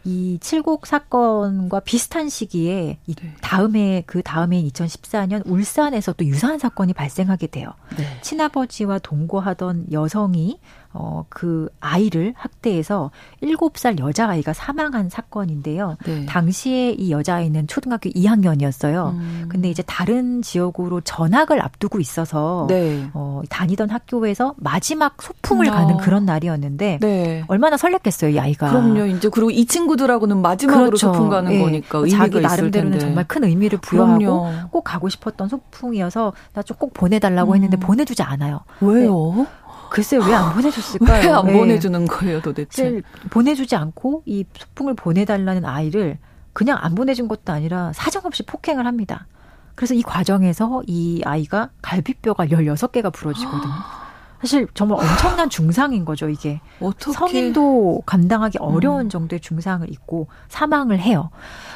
[0.04, 3.34] 이 칠곡 사건과 비슷한 시기에 이 네.
[3.40, 7.72] 다음에 그 다음에 2014년 울산에서 또 유사한 사건이 발생하게 돼요.
[7.96, 8.04] 네.
[8.22, 10.58] 친아버지와 동거하던 여성이
[10.94, 13.10] 어, 그 아이를 학대해서
[13.42, 15.96] 7살 여자아이가 사망한 사건인데요.
[16.04, 16.26] 네.
[16.26, 19.10] 당시에 이 여자아이는 초등학교 2학년이었어요.
[19.12, 19.46] 음.
[19.48, 23.08] 근데 이제 다른 지역으로 전학을 앞두고 있어서 네.
[23.14, 25.72] 어, 다니던 학교에서 마지막 소풍을 어.
[25.72, 27.44] 가는 그런 날이었는데 네.
[27.48, 28.68] 얼마나 설렜겠어요, 이 아이가.
[28.70, 29.06] 그럼요.
[29.06, 31.12] 이제 그리고 이 친구들하고는 마지막으로 그렇죠.
[31.14, 31.60] 소풍 가는 네.
[31.60, 34.52] 거니까 자기 나름대로는 정말 큰 의미를 부여하고 그럼요.
[34.70, 37.54] 꼭 가고 싶었던 소풍이어서 나 좀 꼭 보내달라고 음.
[37.56, 38.60] 했는데 보내주지 않아요.
[38.80, 39.46] 왜요?
[39.92, 39.94] 네.
[39.94, 41.22] 글쎄 왜안 보내줬을까요?
[41.22, 43.02] 왜 안 보내주는 거예요, 도대체?
[43.30, 46.18] 보내주지 않고 이 소풍을 보내달라는 아이를
[46.52, 49.26] 그냥 안 보내준 것도 아니라 사정없이 폭행을 합니다.
[49.74, 53.72] 그래서 이 과정에서 이 아이가 갈비뼈가 16개가 부러지거든요.
[54.42, 56.60] 사실 정말 엄청난 중상인 거죠, 이게.
[56.80, 57.12] 어떻게.
[57.12, 59.08] 성인도 감당하기 어려운 음.
[59.08, 61.30] 정도의 중상을 입고 사망을 해요.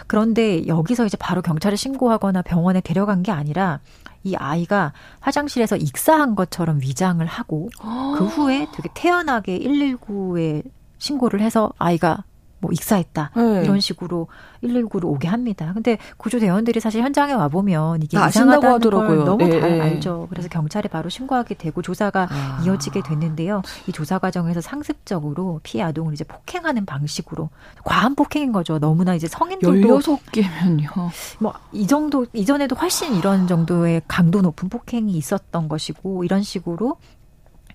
[0.08, 3.78] 그런데 여기서 이제 바로 경찰에 신고하거나 병원에 데려간 게 아니라
[4.26, 7.70] 이 아이가 화장실에서 익사한 것처럼 위장을 하고
[8.18, 10.64] 그 후에 되게 태연하게 119에
[10.98, 12.24] 신고를 해서 아이가
[12.66, 13.62] 뭐 익사했다 네.
[13.64, 14.28] 이런 식으로
[14.62, 15.70] 119로 오게 합니다.
[15.74, 19.08] 근데 구조대원들이 사실 현장에 와 보면 이게 이상하다는 하더라고요.
[19.08, 19.60] 걸 너무 네.
[19.60, 19.80] 잘 예.
[19.80, 20.26] 알죠.
[20.28, 22.62] 그래서 경찰에 바로 신고하게 되고 조사가 아.
[22.64, 23.62] 이어지게 됐는데요.
[23.86, 27.50] 이 조사 과정에서 상습적으로 피해 아동을 이제 폭행하는 방식으로
[27.84, 28.78] 과한 폭행인 거죠.
[28.78, 31.10] 너무나 이제 성인들도 16개면요.
[31.38, 36.96] 뭐 이 정도 이전에도 훨씬 이런 정도의 강도 높은 폭행이 있었던 것이고 이런 식으로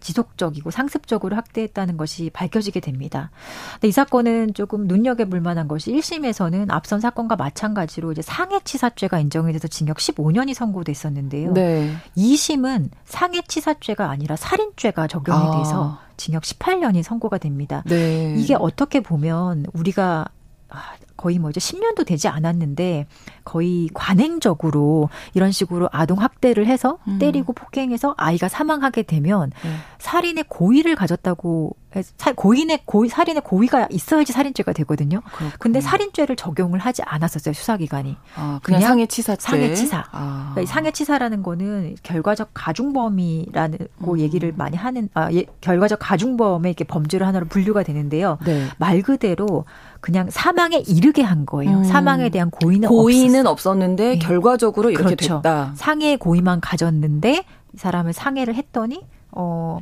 [0.02, 3.32] 지속적이고 상습적으로 학대했다는 것이 밝혀지게 됩니다.
[3.74, 9.68] 근데 이 사건은 조금 눈여겨볼 만한 것이 1심에서는 앞선 사건과 마찬가지로 이제 상해치사죄가 인정이 돼서
[9.68, 11.54] 징역 15년이 선고됐었는데요.
[11.54, 11.96] 네.
[12.18, 15.58] 2심은 상해치사죄가 아니라 살인죄가 적용이 아.
[15.58, 17.84] 돼서 징역 18년이 선고가 됩니다.
[17.88, 18.36] 네.
[18.38, 20.26] 이게 어떻게 보면 우리가
[21.18, 23.06] 거의 뭐 이제 10년도 되지 않았는데
[23.44, 27.20] 거의 관행적으로 이런 식으로 아동 학대를 해서 음.
[27.20, 29.76] 때리고 폭행해서 아이가 사망하게 되면 네.
[30.00, 31.76] 살인의 고의를 가졌다고
[32.36, 35.22] 고인의 고의 살인의 고의가 있어야지 살인죄가 되거든요.
[35.22, 35.52] 그렇군요.
[35.60, 38.16] 근데 살인죄를 적용을 하지 않았었어요 수사기관이.
[38.36, 40.06] 아, 그냥, 그냥 상해치사 상해치사.
[40.12, 40.52] 아.
[40.54, 44.20] 그러니까 상해치사라는 거는 결과적 가중범이라고 음.
[44.20, 48.38] 얘기를 많이 하는 아, 예, 결과적 가중범의 이렇게 범죄를 하나로 분류가 되는데요.
[48.46, 48.68] 네.
[48.78, 49.66] 말 그대로
[50.00, 51.80] 그냥 사망에 이르게 한 거예요.
[51.80, 51.84] 음.
[51.84, 54.20] 사망에 대한 고의는 고의는 없었는데 네.
[54.20, 55.42] 결과적으로 이렇게 그렇죠.
[55.42, 55.74] 됐다.
[55.76, 59.80] 상해 고의만 가졌는데 이 사람을 상해를 했더니 어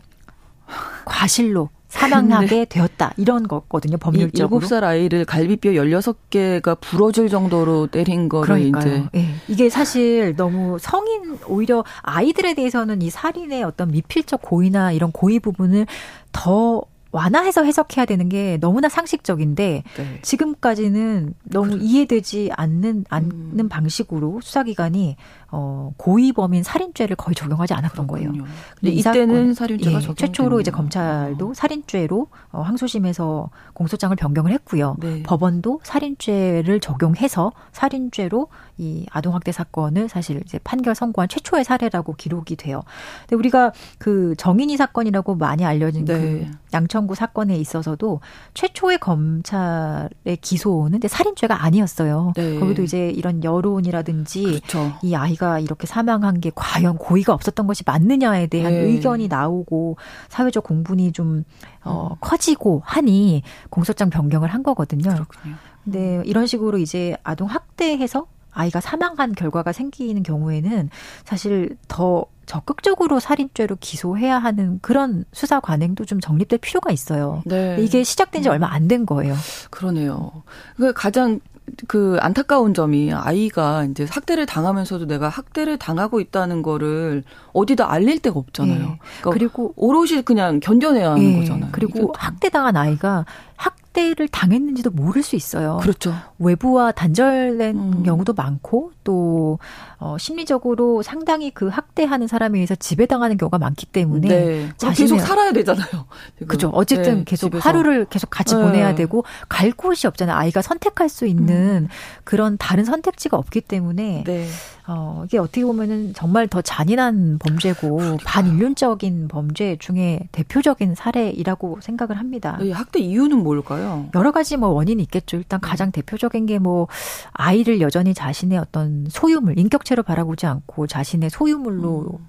[1.06, 3.14] 과실로 사망하게 되었다.
[3.18, 4.62] 이런 거거든요, 법률적으로.
[4.66, 8.86] 7살 아이를 갈비뼈 16개가 부러질 정도로 때린 거를 그러니까요.
[8.86, 9.10] 이제.
[9.12, 9.26] 네.
[9.48, 15.88] 이게 사실 너무 성인, 오히려 아이들에 대해서는 이 살인의 어떤 미필적 고의나 이런 고의 부분을
[16.32, 20.20] 더 완화해서 해석해야 되는 게 너무나 상식적인데 네.
[20.22, 21.84] 지금까지는 너무 그렇죠.
[21.84, 23.70] 이해되지 않는 않는 음.
[23.70, 25.16] 방식으로 수사기관이
[25.52, 28.32] 어, 고의범인 살인죄를 거의 적용하지 않았던 그렇군요.
[28.32, 28.48] 거예요.
[28.80, 31.54] 근데 이때는 살인죄가 예, 최초로 이제 검찰도 어.
[31.54, 34.96] 살인죄로 어, 항소심에서 공소장을 변경을 했고요.
[35.00, 35.24] 네.
[35.24, 38.48] 법원도 살인죄를 적용해서 살인죄로
[38.78, 42.84] 이 아동학대 사건을 사실 이제 판결 선고한 최초의 사례라고 기록이 돼요.
[43.22, 46.20] 근데 우리가 그 정인이 사건이라고 많이 알려진 그 네.
[46.20, 48.22] 그 양천구 사건에 있어서도
[48.54, 52.34] 최초의 검찰의 기소는 살인죄가 아니었어요.
[52.36, 52.60] 네.
[52.60, 54.94] 거기도 이제 이런 여론이라든지 그렇죠.
[55.02, 58.80] 이 아이 아이가 이렇게 사망한 게 과연 고의가 없었던 것이 맞느냐에 대한 네.
[58.82, 61.46] 의견이 나오고 사회적 공분이 좀
[61.84, 62.16] 어, 음.
[62.20, 65.10] 커지고 하니 공소장 변경을 한 거거든요.
[65.10, 65.56] 그렇군요.
[65.84, 70.90] 근데 이런 식으로 이제 아동 학대해서 아이가 사망한 결과가 생기는 경우에는
[71.24, 77.44] 사실 더 적극적으로 살인죄로 기소해야 하는 그런 수사 관행도 좀 정립될 필요가 있어요.
[77.46, 77.78] 네.
[77.80, 78.54] 이게 시작된 지 음.
[78.54, 79.36] 얼마 안 된 거예요.
[79.70, 80.44] 그러네요.
[80.76, 81.40] 그 가장
[81.88, 88.40] 그 안타까운 점이 아이가 이제 학대를 당하면서도 내가 학대를 당하고 있다는 거를 어디다 알릴 데가
[88.40, 88.78] 없잖아요.
[88.78, 89.00] 네.
[89.22, 91.40] 그러니까 그리고 오롯이 그냥 견뎌내야 하는 네.
[91.40, 91.70] 거잖아요.
[91.72, 95.78] 그리고 학대당한 아이가 학 학대를 당했는지도 모를 수 있어요.
[95.82, 96.14] 그렇죠.
[96.38, 98.04] 외부와 단절된 음.
[98.04, 99.60] 경우도 많고 또
[100.00, 104.70] 어, 심리적으로 상당히 그 학대하는 사람에 의해서 지배당하는 경우가 많기 때문에 네.
[104.96, 106.06] 계속 살아야 되잖아요.
[106.48, 106.70] 그죠.
[106.74, 107.68] 어쨌든 네, 계속 집에서.
[107.68, 108.62] 하루를 계속 같이 네.
[108.62, 110.38] 보내야 되고 갈 곳이 없잖아요.
[110.38, 111.88] 아이가 선택할 수 있는 음.
[112.24, 114.48] 그런 다른 선택지가 없기 때문에 네.
[114.88, 118.24] 어, 이게 어떻게 보면은 정말 더 잔인한 범죄고 그러니까.
[118.26, 122.58] 반인륜적인 범죄 중에 대표적인 사례이라고 생각을 합니다.
[122.74, 124.08] 학대 이유는 뭘까요?
[124.16, 125.38] 여러 가지 뭐 원인이 있겠죠.
[125.38, 126.88] 일단 가장 대표적인 게 뭐
[127.32, 132.28] 아이를 여전히 자신의 어떤 소유물, 인격 체로 바라보지 않고 자신의 소유물로 음.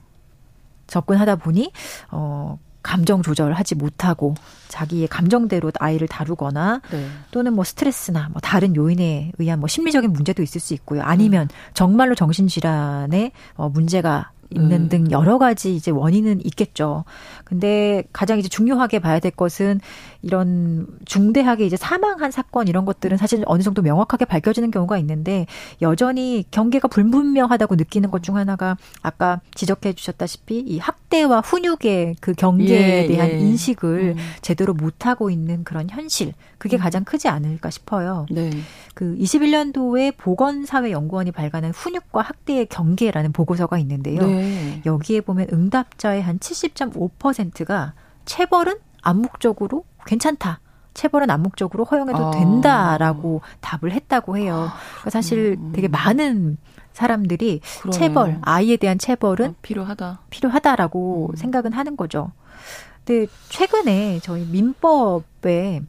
[0.86, 1.72] 접근하다 보니
[2.10, 4.34] 어 감정 조절하지 못하고
[4.68, 7.06] 자기의 감정대로 아이를 다루거나 네.
[7.30, 11.02] 또는 뭐 스트레스나 뭐 다른 요인에 의한 뭐 심리적인 문제도 있을 수 있고요.
[11.02, 14.88] 아니면 정말로 정신질환에 어 문제가 있는 음.
[14.88, 17.04] 등 여러 가지 이제 원인은 있겠죠.
[17.44, 19.80] 근데 가장 이제 중요하게 봐야 될 것은
[20.22, 25.46] 이런 중대하게 이제 사망한 사건 이런 것들은 사실 어느 정도 명확하게 밝혀지는 경우가 있는데
[25.82, 33.04] 여전히 경계가 불분명하다고 느끼는 것 중 하나가 아까 지적해 주셨다시피 이 학대와 훈육의 그 경계에
[33.04, 33.38] 예, 대한 예.
[33.38, 34.22] 인식을 음.
[34.42, 36.78] 제대로 못 하고 있는 그런 현실 그게 음.
[36.78, 38.26] 가장 크지 않을까 싶어요.
[38.30, 38.50] 네.
[38.94, 44.20] 그 21년도에 보건사회연구원이 발간한 훈육과 학대의 경계라는 보고서가 있는데요.
[44.20, 44.82] 네.
[44.84, 47.94] 여기에 보면 응답자의 한 70.5%가
[48.26, 50.60] 체벌은 암묵적으로 괜찮다.
[50.92, 52.30] 체벌은 암묵적으로 허용해도 아.
[52.32, 54.68] 된다라고 답을 했다고 해요.
[54.96, 55.72] 그러니까 사실 음.
[55.72, 56.58] 되게 많은
[56.92, 57.98] 사람들이 그러네.
[57.98, 60.20] 체벌, 아이에 대한 체벌은 아, 필요하다.
[60.28, 61.36] 필요하다라고 음.
[61.36, 62.32] 생각은 하는 거죠.
[63.06, 65.80] 근데 최근에 저희 민법에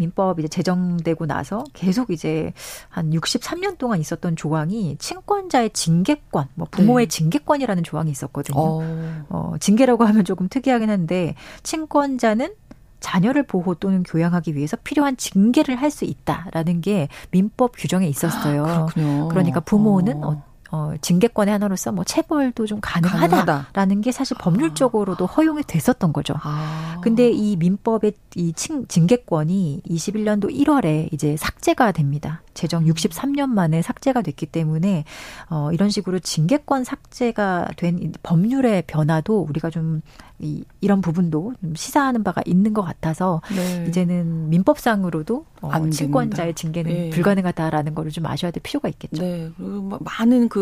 [0.00, 2.52] 민법 이제 제정되고 나서 계속 이제
[2.88, 7.08] 한 63년 동안 있었던 조항이 친권자의 징계권, 뭐 부모의 네.
[7.08, 8.58] 징계권이라는 조항이 있었거든요.
[8.58, 9.24] 어.
[9.28, 12.54] 어, 징계라고 하면 조금 특이하긴 한데 친권자는
[13.00, 18.64] 자녀를 보호 또는 교양하기 위해서 필요한 징계를 할 수 있다라는 게 민법 규정에 있었어요.
[18.64, 18.86] 아,
[19.28, 20.49] 그러니까 부모는 어.
[20.72, 24.00] 어, 징계권의 하나로서 뭐 체벌도 좀 가능하다라는 가능하다.
[24.02, 25.28] 게 사실 법률적으로도 아.
[25.28, 26.34] 허용이 됐었던 거죠.
[26.42, 26.98] 아.
[27.02, 32.42] 근데 이 민법의 이 징계권이 21년도 1월에 이제 삭제가 됩니다.
[32.54, 35.04] 제정 63년 만에 삭제가 됐기 때문에
[35.48, 40.02] 어 이런 식으로 징계권 삭제가 된 법률의 변화도 우리가 좀
[40.40, 43.86] 이, 이런 부분도 좀 시사하는 바가 있는 것 같아서 네.
[43.88, 47.10] 이제는 민법상으로도 어, 친권자의 징계는 네.
[47.10, 49.22] 불가능하다라는 거를 좀 아셔야 될 필요가 있겠죠.
[49.22, 49.50] 네.
[49.56, 50.59] 그리고 많은 그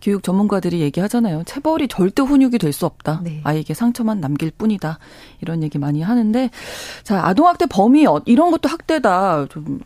[0.00, 1.42] 교육 전문가들이 얘기하잖아요.
[1.44, 3.20] 체벌이 절대 훈육이 될 수 없다.
[3.24, 3.40] 네.
[3.42, 4.98] 아이에게 상처만 남길 뿐이다.
[5.40, 6.50] 이런 얘기 많이 하는데
[7.02, 9.46] 자 아동학대 범위 어, 이런 것도 학대다.
[9.50, 9.80] 좀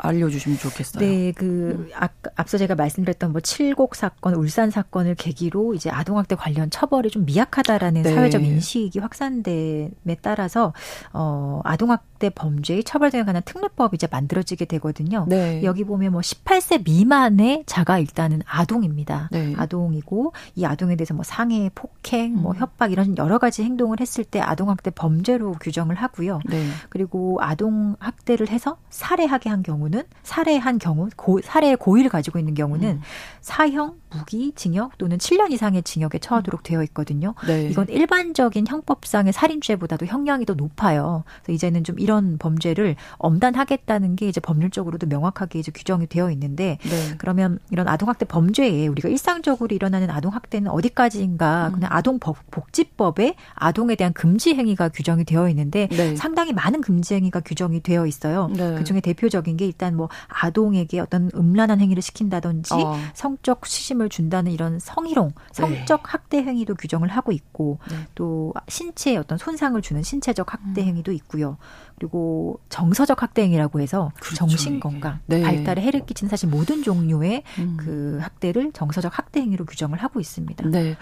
[0.00, 1.00] 알려주시면 좋겠어요.
[1.04, 6.70] 네, 그 아, 앞서 제가 말씀드렸던 뭐 칠곡 사건, 울산 사건을 계기로 이제 아동학대 관련
[6.70, 8.14] 처벌이 좀 미약하다라는 네.
[8.14, 10.72] 사회적 인식이 확산됨에 따라서
[11.12, 15.26] 어 아동학 대 범죄의 처벌 등에 관한 특례법이 이제 만들어지게 되거든요.
[15.28, 15.62] 네.
[15.64, 19.28] 여기 보면 뭐 18세 미만의 자가 일단은 아동입니다.
[19.32, 19.54] 네.
[19.56, 22.56] 아동이고 이 아동에 대해서 뭐 상해, 폭행, 뭐 음.
[22.56, 26.40] 협박 이런 여러 가지 행동을 했을 때 아동 학대 범죄로 규정을 하고요.
[26.46, 26.68] 네.
[26.88, 32.88] 그리고 아동 학대를 해서 살해하게 한 경우는 살해한 경우 고, 살해의 고의를 가지고 있는 경우는
[32.88, 33.02] 음.
[33.40, 37.34] 사형, 무기, 징역 또는 7년 이상의 징역에 처하도록 되어 있거든요.
[37.46, 37.68] 네.
[37.68, 41.24] 이건 일반적인 형법상의 살인죄보다도 형량이 더 높아요.
[41.42, 47.14] 그래서 이제는 좀 이런 범죄를 엄단하겠다는 게 이제 법률적으로도 명확하게 이제 규정이 되어 있는데 네.
[47.18, 51.68] 그러면 이런 아동학대 범죄에 우리가 일상적으로 일어나는 아동학대는 어디까지인가?
[51.68, 51.72] 음.
[51.72, 56.16] 그냥 아동복지법에 아동에 대한 금지 행위가 규정이 되어 있는데 네.
[56.16, 58.48] 상당히 많은 금지 행위가 규정이 되어 있어요.
[58.54, 58.74] 네.
[58.76, 62.96] 그 중에 대표적인 게 일단 뭐 아동에게 어떤 음란한 행위를 시킨다든지 어.
[63.14, 66.02] 성적 시심 을 준다는 이런 성희롱, 성적 네.
[66.04, 67.96] 학대 행위도 규정을 하고 있고 네.
[68.14, 70.86] 또 신체에 어떤 손상을 주는 신체적 학대 음.
[70.86, 71.56] 행위도 있고요.
[71.96, 74.36] 그리고 정서적 학대 행위라고 해서 그렇죠.
[74.36, 75.42] 정신 건강, 네.
[75.42, 77.76] 발달에 해를 끼치는 사실 모든 종류의 음.
[77.78, 80.68] 그 학대를 정서적 학대 행위로 규정을 하고 있습니다.
[80.68, 80.96] 네.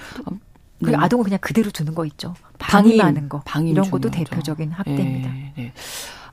[0.83, 0.97] 그 네.
[0.97, 2.35] 아동을 그냥 그대로 두는 거 있죠.
[2.59, 3.41] 방임하는 거.
[3.45, 5.31] 방임 이런 것도 대표적인 학대입니다.
[5.31, 5.53] 네.
[5.57, 5.73] 네.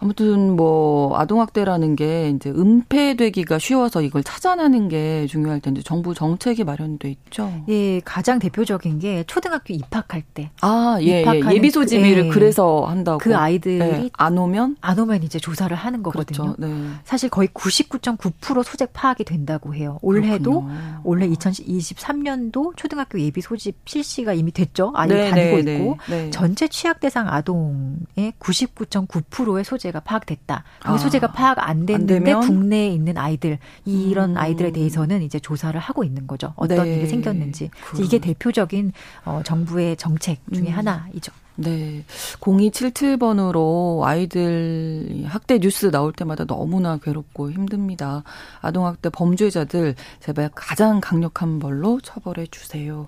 [0.03, 7.09] 아무튼 뭐 아동학대라는 게 이제 은폐되기가 쉬워서 이걸 찾아내는 게 중요할 텐데 정부 정책이 마련돼
[7.09, 7.49] 있죠.
[7.69, 10.51] 예, 가장 대표적인 게 초등학교 입학할 때.
[10.59, 11.41] 아, 예, 예.
[11.53, 12.29] 예비 소집일을 예.
[12.29, 13.17] 그래서 한다고.
[13.19, 14.09] 그 아이들이 예.
[14.11, 16.53] 안 오면 안 오면 이제 조사를 하는 거거든요.
[16.53, 16.55] 그렇죠.
[16.59, 16.89] 네.
[17.05, 19.99] 사실 거의 99.9% 소재 파악이 된다고 해요.
[20.01, 21.01] 올해도 그렇군요.
[21.05, 24.91] 올해 2023년도 초등학교 예비 소집 실시가 이미 됐죠.
[24.95, 26.29] 아이 네, 다니고 네, 있고 네, 네.
[26.29, 30.63] 전체 취약 대상 아동의 99.9%의 소재 소재가 파악됐다.
[30.81, 34.37] 그 아, 소재가 파악 안 됐는데 안 국내에 있는 아이들 이런 음.
[34.37, 36.53] 아이들에 대해서는 이제 조사를 하고 있는 거죠.
[36.55, 36.97] 어떤 네.
[36.97, 38.03] 일이 생겼는지 그럼.
[38.03, 38.91] 이게 대표적인
[39.25, 40.77] 어, 정부의 정책 중의 음.
[40.77, 41.31] 하나이죠.
[41.55, 42.03] 네.
[42.39, 48.23] 0277번으로 아이들 학대 뉴스 나올 때마다 너무나 괴롭고 힘듭니다.
[48.61, 53.07] 아동학대 범죄자들 제발 가장 강력한 벌로 처벌해 주세요.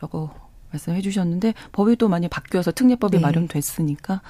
[0.00, 0.30] 라고
[0.74, 3.22] 말씀해 주셨는데 법이 또 많이 바뀌어서 특례법이 네.
[3.22, 4.20] 마련됐으니까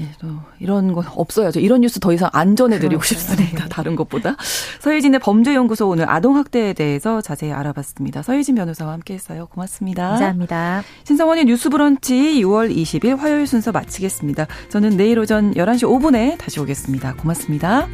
[0.00, 0.28] 예, 또
[0.58, 1.60] 이런 거 없어야죠.
[1.60, 3.14] 이런 뉴스 더 이상 안 전해드리고 그렇죠.
[3.14, 3.64] 싶습니다.
[3.64, 3.68] 네.
[3.68, 4.36] 다른 것보다.
[4.80, 8.22] 서혜진의 범죄연구소 오늘 아동학대에 대해서 자세히 알아봤습니다.
[8.22, 9.46] 서혜진 변호사와 함께했어요.
[9.46, 10.08] 고맙습니다.
[10.10, 10.82] 감사합니다.
[11.04, 14.46] 신성원의 뉴스브런치 6월 20일 화요일 순서 마치겠습니다.
[14.68, 17.14] 저는 내일 오전 11시 5분에 다시 오겠습니다.
[17.16, 17.88] 고맙습니다.